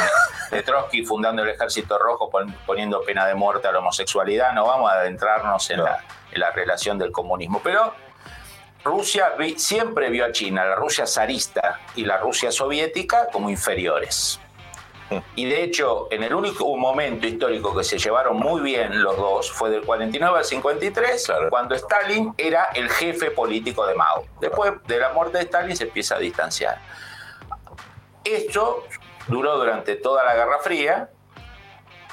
[0.50, 2.30] de Trotsky fundando el Ejército Rojo
[2.66, 6.50] poniendo pena de muerte a la homosexualidad, no vamos a adentrarnos en, la, en la
[6.50, 7.60] relación del comunismo.
[7.64, 7.92] Pero
[8.84, 14.40] Rusia siempre vio a China, la Rusia zarista y la Rusia soviética, como inferiores.
[15.34, 19.50] Y de hecho, en el único momento histórico que se llevaron muy bien los dos
[19.50, 24.24] fue del 49 al 53, cuando Stalin era el jefe político de Mao.
[24.40, 26.78] Después de la muerte de Stalin se empieza a distanciar.
[28.24, 28.84] Esto
[29.26, 31.10] duró durante toda la Guerra Fría.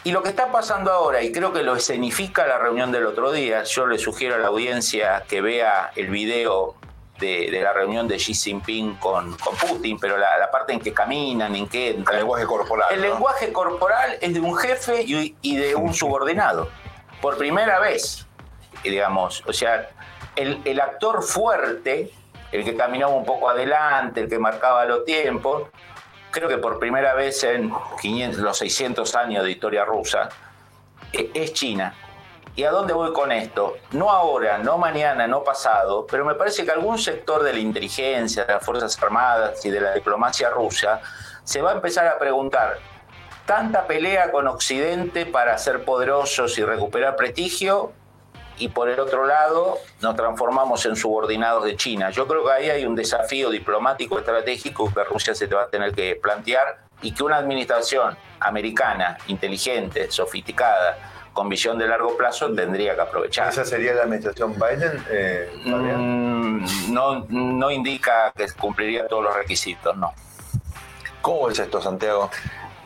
[0.08, 3.30] Y lo que está pasando ahora, y creo que lo escenifica la reunión del otro
[3.30, 6.76] día, yo le sugiero a la audiencia que vea el video
[7.20, 11.54] de, la reunión de Xi Jinping con, con Putin, pero la, parte en que caminan,
[11.58, 12.16] en que entran.
[12.16, 12.88] El lenguaje corporal.
[12.90, 16.70] El lenguaje corporal es de un jefe y, de un subordinado.
[17.22, 18.26] Por primera vez,
[18.86, 19.44] digamos.
[19.46, 19.90] O sea,
[20.38, 22.14] el, el actor fuerte,
[22.54, 25.64] el que caminaba un poco adelante, el que marcaba los tiempos,
[26.38, 30.30] creo que por primera vez en 500, los 600 años de historia rusa,
[31.12, 31.96] e, es China.
[32.56, 33.78] ¿Y a dónde voy con esto?
[33.92, 38.46] No ahora, no mañana, no pasado, pero me parece que algún sector de la inteligencia,
[38.46, 41.02] de las Fuerzas Armadas y de la diplomacia rusa
[41.44, 42.78] se va a empezar a preguntar,
[43.46, 47.94] ¿tanta pelea con Occidente para ser poderosos y recuperar prestigio?
[48.60, 52.10] Y por el otro lado, nos transformamos en subordinados de China.
[52.10, 55.68] Yo creo que ahí hay un desafío diplomático estratégico que Rusia se te va a
[55.68, 60.98] tener que plantear y que una administración americana, inteligente, sofisticada,
[61.34, 63.50] con visión de largo plazo tendría que aprovechar.
[63.50, 65.04] ¿Esa sería la administración Biden?
[65.12, 70.14] Eh, mm, no, no indica que cumpliría todos los requisitos, no.
[71.22, 72.32] ¿Cómo es esto, Santiago?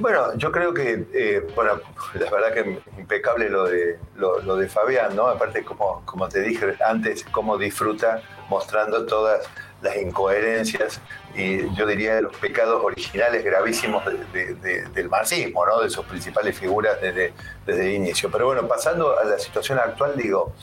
[0.01, 1.79] Bueno, yo creo que, eh, bueno,
[2.15, 5.27] la verdad que impecable lo de, lo, de Fabián, ¿no?
[5.27, 9.47] Aparte, como, como te dije antes, cómo disfruta mostrando todas
[9.83, 10.99] las incoherencias
[11.35, 15.81] y yo diría los pecados originales gravísimos del marxismo, ¿no?
[15.81, 17.33] de sus principales figuras desde,
[17.67, 18.31] desde el inicio.
[18.31, 20.53] Pero bueno, pasando a la situación actual, digo,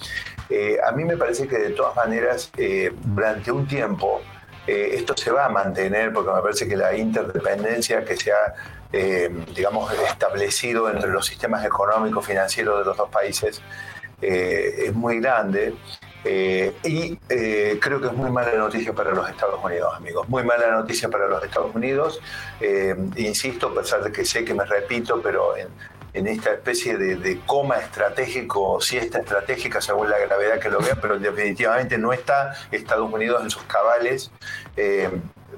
[0.51, 4.21] eh, a mí me parece que de todas maneras, eh, durante un tiempo,
[4.67, 8.55] eh, esto se va a mantener porque me parece que la interdependencia que se ha,
[8.91, 13.61] digamos, establecido entre los sistemas económicos, financieros de los dos países
[14.21, 15.75] es muy grande.
[16.25, 20.29] Eh, y eh, creo que es muy mala noticia para los Estados Unidos, amigos.
[20.29, 22.21] Muy mala noticia para los Estados Unidos.
[22.61, 25.69] Eh, insisto, a pesar de que sé que me repito, pero en,
[26.27, 31.97] esta especie de, coma estratégico, siesta estratégica, según la gravedad que lo vea, pero definitivamente
[31.97, 34.33] no está Estados Unidos en sus cabales.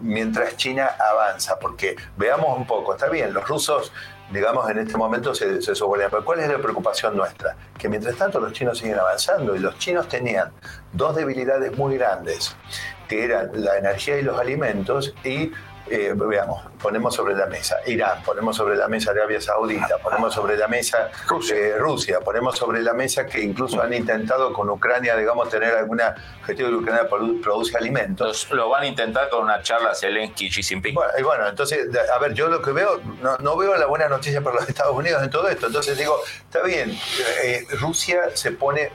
[0.01, 3.93] Mientras China avanza, porque veamos un poco, está bien, los rusos
[4.32, 7.57] digamos, en este momento se, se Pero ¿cuál es la preocupación nuestra?
[7.76, 10.53] Que mientras tanto los chinos siguen avanzando y los chinos tenían
[10.93, 12.57] dos debilidades muy grandes,
[13.09, 15.53] que eran la energía y los alimentos y
[15.91, 20.57] eh, veamos, ponemos sobre la mesa Irán, ponemos sobre la mesa Arabia Saudita, ponemos sobre
[20.57, 21.11] la mesa
[21.53, 22.20] eh, Rusia.
[22.20, 26.74] ponemos sobre la mesa que incluso han intentado con Ucrania, digamos, tener alguna objetivo de
[26.74, 27.09] que Ucrania
[27.43, 28.49] produce alimentos.
[28.51, 30.95] lo van a intentar con una charla Zelensky y Xi Jinping.
[30.95, 33.01] Bueno, y bueno, entonces, a ver, yo lo que veo,
[33.41, 35.66] no, veo la buena noticia para los Estados Unidos en todo esto.
[35.66, 36.97] Entonces digo, está bien,
[37.43, 38.93] eh, Rusia se pone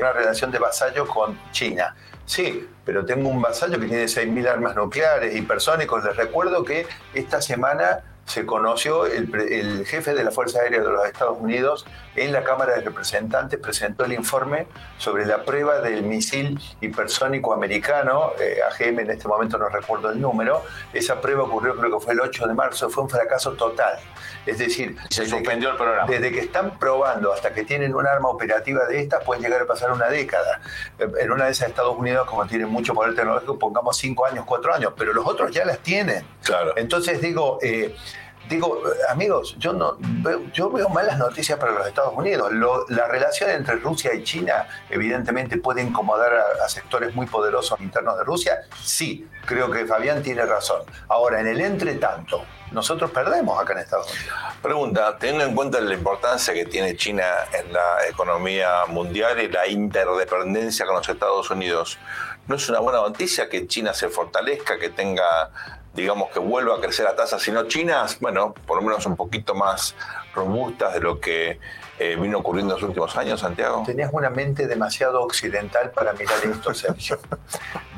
[0.00, 1.94] una relación de vasallo con China.
[2.26, 6.04] Sí, pero tengo un vasallo que tiene 6.000 armas nucleares, hipersónicos.
[6.04, 11.04] Les recuerdo que esta semana se conoció el, jefe de la Fuerza Aérea de los
[11.04, 11.84] Estados Unidos
[12.14, 18.32] en la Cámara de Representantes, presentó el informe sobre la prueba del misil hipersónico americano,
[18.38, 22.14] eh, AGM en este momento no recuerdo el número, esa prueba ocurrió creo que fue
[22.14, 23.98] el 8 de marzo, fue un fracaso total.
[24.50, 26.10] Es decir, se suspendió el programa.
[26.10, 29.66] Desde que están probando hasta que tienen un arma operativa de estas, pueden llegar a
[29.66, 30.60] pasar una década.
[30.98, 34.74] En una de esas Estados Unidos, como tienen mucho poder tecnológico, pongamos cinco años, cuatro
[34.74, 36.24] años, pero los otros ya las tienen.
[36.42, 36.72] Claro.
[36.76, 37.94] Entonces digo, eh,
[38.50, 39.96] digo, amigos, yo no
[40.52, 42.52] yo veo malas noticias para los Estados Unidos.
[42.88, 48.24] la relación entre Rusia y China, evidentemente, puede incomodar a, sectores muy poderosos internos de
[48.24, 48.60] Rusia.
[48.82, 50.82] Sí, creo que Fabián tiene razón.
[51.08, 54.38] Ahora, en el entretanto, nosotros perdemos acá en Estados Unidos.
[54.62, 59.66] Pregunta, teniendo en cuenta la importancia que tiene China en la economía mundial y la
[59.66, 61.98] interdependencia con los Estados Unidos,
[62.46, 65.50] ¿no es una buena noticia que China se fortalezca, que tenga
[65.94, 69.54] digamos que vuelva a crecer a tasas, sino chinas, bueno, por lo menos un poquito
[69.54, 69.94] más
[70.34, 71.58] robustas de lo que
[71.98, 73.82] eh, vino ocurriendo en los últimos años, Santiago?
[73.84, 77.18] Tenías una mente demasiado occidental para mirar esto, Sergio.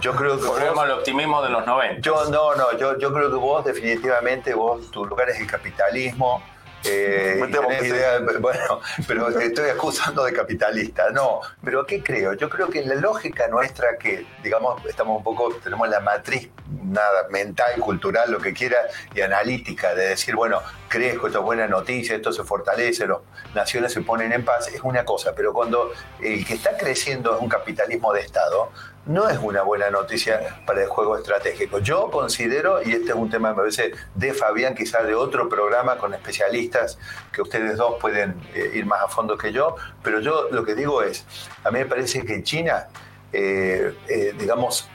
[0.01, 2.01] Yo creo que Volvemos al optimismo de los 90.
[2.01, 6.43] Yo, no, no, yo, yo creo que vos definitivamente, vos, tu lugar es el capitalismo,
[6.85, 7.37] eh,
[8.41, 11.11] bueno, pero estoy acusando de capitalista.
[11.11, 12.35] No, pero ¿qué creo?
[12.35, 16.51] Yo creo que en la lógica nuestra, que digamos, estamos un poco, tenemos la matriz
[16.83, 18.79] nada mental, cultural, lo que quiera,
[19.15, 23.19] y analítica, de decir, bueno, crezco, esto es buena noticia, esto se fortalece, las
[23.55, 27.43] naciones se ponen en paz, es una cosa, pero cuando el que está creciendo es
[27.43, 28.71] un capitalismo de Estado,
[29.07, 31.79] no es una buena noticia para el juego estratégico.
[31.81, 35.97] Yo considero, y este es un tema, me parece, de Fabián, quizás de otro programa
[35.97, 36.99] con especialistas,
[37.33, 40.75] que ustedes dos pueden eh, ir más a fondo que yo, pero yo lo que
[40.75, 41.27] digo es,
[41.65, 42.89] a mí me parece que China,
[43.33, 44.89] eh, eh, digamos,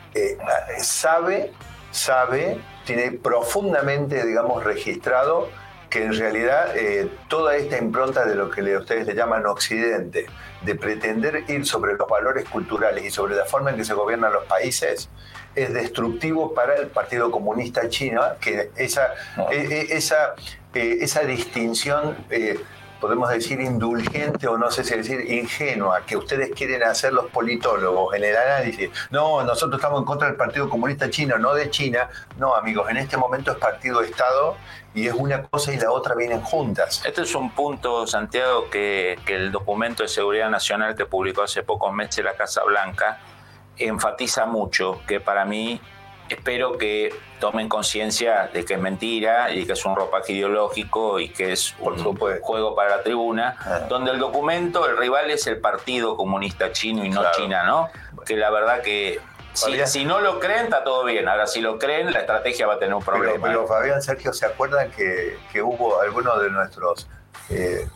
[0.79, 1.53] sabe,
[1.91, 5.49] sabe, tiene profundamente, digamos, registrado
[5.89, 6.73] que en realidad
[7.27, 10.25] toda esta impronta de lo que ustedes le llaman Occidente,
[10.61, 14.33] de pretender ir sobre los valores culturales y sobre la forma en que se gobiernan
[14.33, 15.09] los países
[15.57, 19.13] es destructivo para el Partido Comunista Chino, que esa,
[19.51, 20.35] e, e, esa,
[20.73, 22.59] eh, esa distinción, eh,
[22.99, 28.15] podemos decir indulgente o no sé si decir ingenua, que ustedes quieren hacer los politólogos
[28.15, 28.89] en el análisis.
[29.11, 32.09] No, nosotros estamos en contra del Partido Comunista Chino, no de China.
[32.37, 34.57] No, amigos, en este momento es Partido-Estado
[34.93, 37.03] y es una cosa y la otra vienen juntas.
[37.05, 41.93] Este es un punto, Santiago, que, el documento de seguridad nacional que publicó hace pocos
[41.93, 43.19] meses la Casa Blanca
[43.77, 45.79] enfatiza mucho, que para mí
[46.35, 51.29] espero que tomen conciencia de que es mentira y que es un ropaje ideológico y
[51.29, 56.17] que es un juego para la tribuna, donde el documento, el rival es el Partido
[56.17, 57.89] Comunista Chino y no China, ¿no?
[58.25, 59.19] Que la verdad que
[59.85, 61.27] si, no lo creen, está todo bien.
[61.27, 63.47] Ahora, si lo creen, la estrategia va a tener un problema.
[63.47, 67.07] Pero, Fabián, Sergio, ¿se acuerdan que, hubo algunos de nuestros
[67.49, 67.87] eh,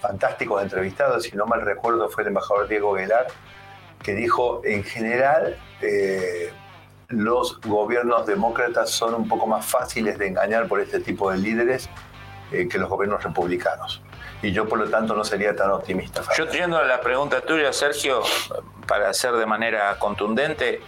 [0.00, 3.26] fantásticos entrevistados, si no mal recuerdo, fue el embajador Diego Guelar,
[4.02, 6.52] que dijo, en general, eh,
[7.10, 11.88] los gobiernos demócratas son un poco más fáciles de engañar por este tipo de líderes
[12.52, 14.02] eh, que los gobiernos republicanos
[14.42, 16.22] y yo por lo tanto no sería tan optimista.
[16.36, 18.22] Yo teniendo a la pregunta tuya, Sergio,
[18.86, 20.80] para hacer de manera contundente,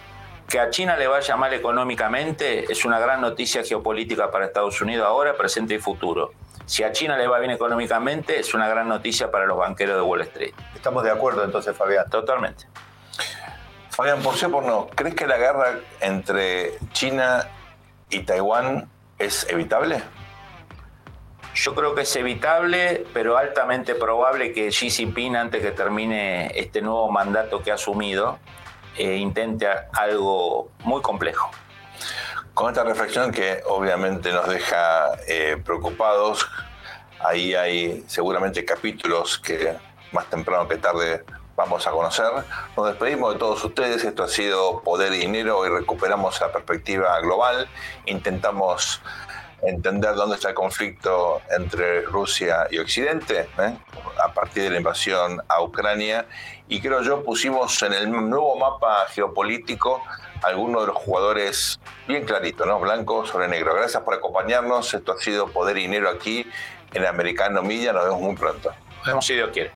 [0.47, 5.05] que a China le vaya mal económicamente es una gran noticia geopolítica para Estados Unidos
[5.07, 6.31] ahora, presente y futuro.
[6.65, 10.01] Si a China le va bien económicamente, es una gran noticia para los banqueros de
[10.01, 10.53] Wall Street.
[10.75, 12.09] Estamos de acuerdo entonces, Fabián.
[12.09, 12.67] Totalmente.
[13.93, 17.47] Fabián, por sí por no, ¿crees que la guerra entre China
[18.09, 18.89] y Taiwán
[19.19, 20.01] es evitable?
[21.53, 26.81] Yo creo que es evitable, pero altamente probable que Xi Jinping, antes que termine este
[26.81, 28.39] nuevo mandato que ha asumido,
[28.97, 31.51] eh, intente algo muy complejo.
[32.55, 36.49] Con esta reflexión que obviamente nos deja eh, preocupados,
[37.19, 39.75] ahí hay seguramente capítulos que
[40.11, 41.23] más temprano que tarde
[41.55, 42.25] vamos a conocer.
[42.75, 44.03] Nos despedimos de todos ustedes.
[44.03, 47.67] Esto ha sido Poder y Dinero y recuperamos la perspectiva global.
[48.05, 49.01] Intentamos
[49.61, 53.77] entender dónde está el conflicto entre Rusia y Occidente, ¿eh?
[54.21, 56.25] a partir de la invasión a Ucrania.
[56.67, 60.03] Y creo yo pusimos en el nuevo mapa geopolítico
[60.43, 62.79] algunos de los jugadores bien clarito, ¿no?
[62.79, 63.73] Blanco sobre negro.
[63.73, 64.93] Gracias por acompañarnos.
[64.93, 66.45] Esto ha sido Poder y Dinero aquí
[66.93, 67.93] en Americano Media.
[67.93, 68.73] Nos vemos muy pronto.
[68.97, 69.71] Nos vemos si Dios quiere.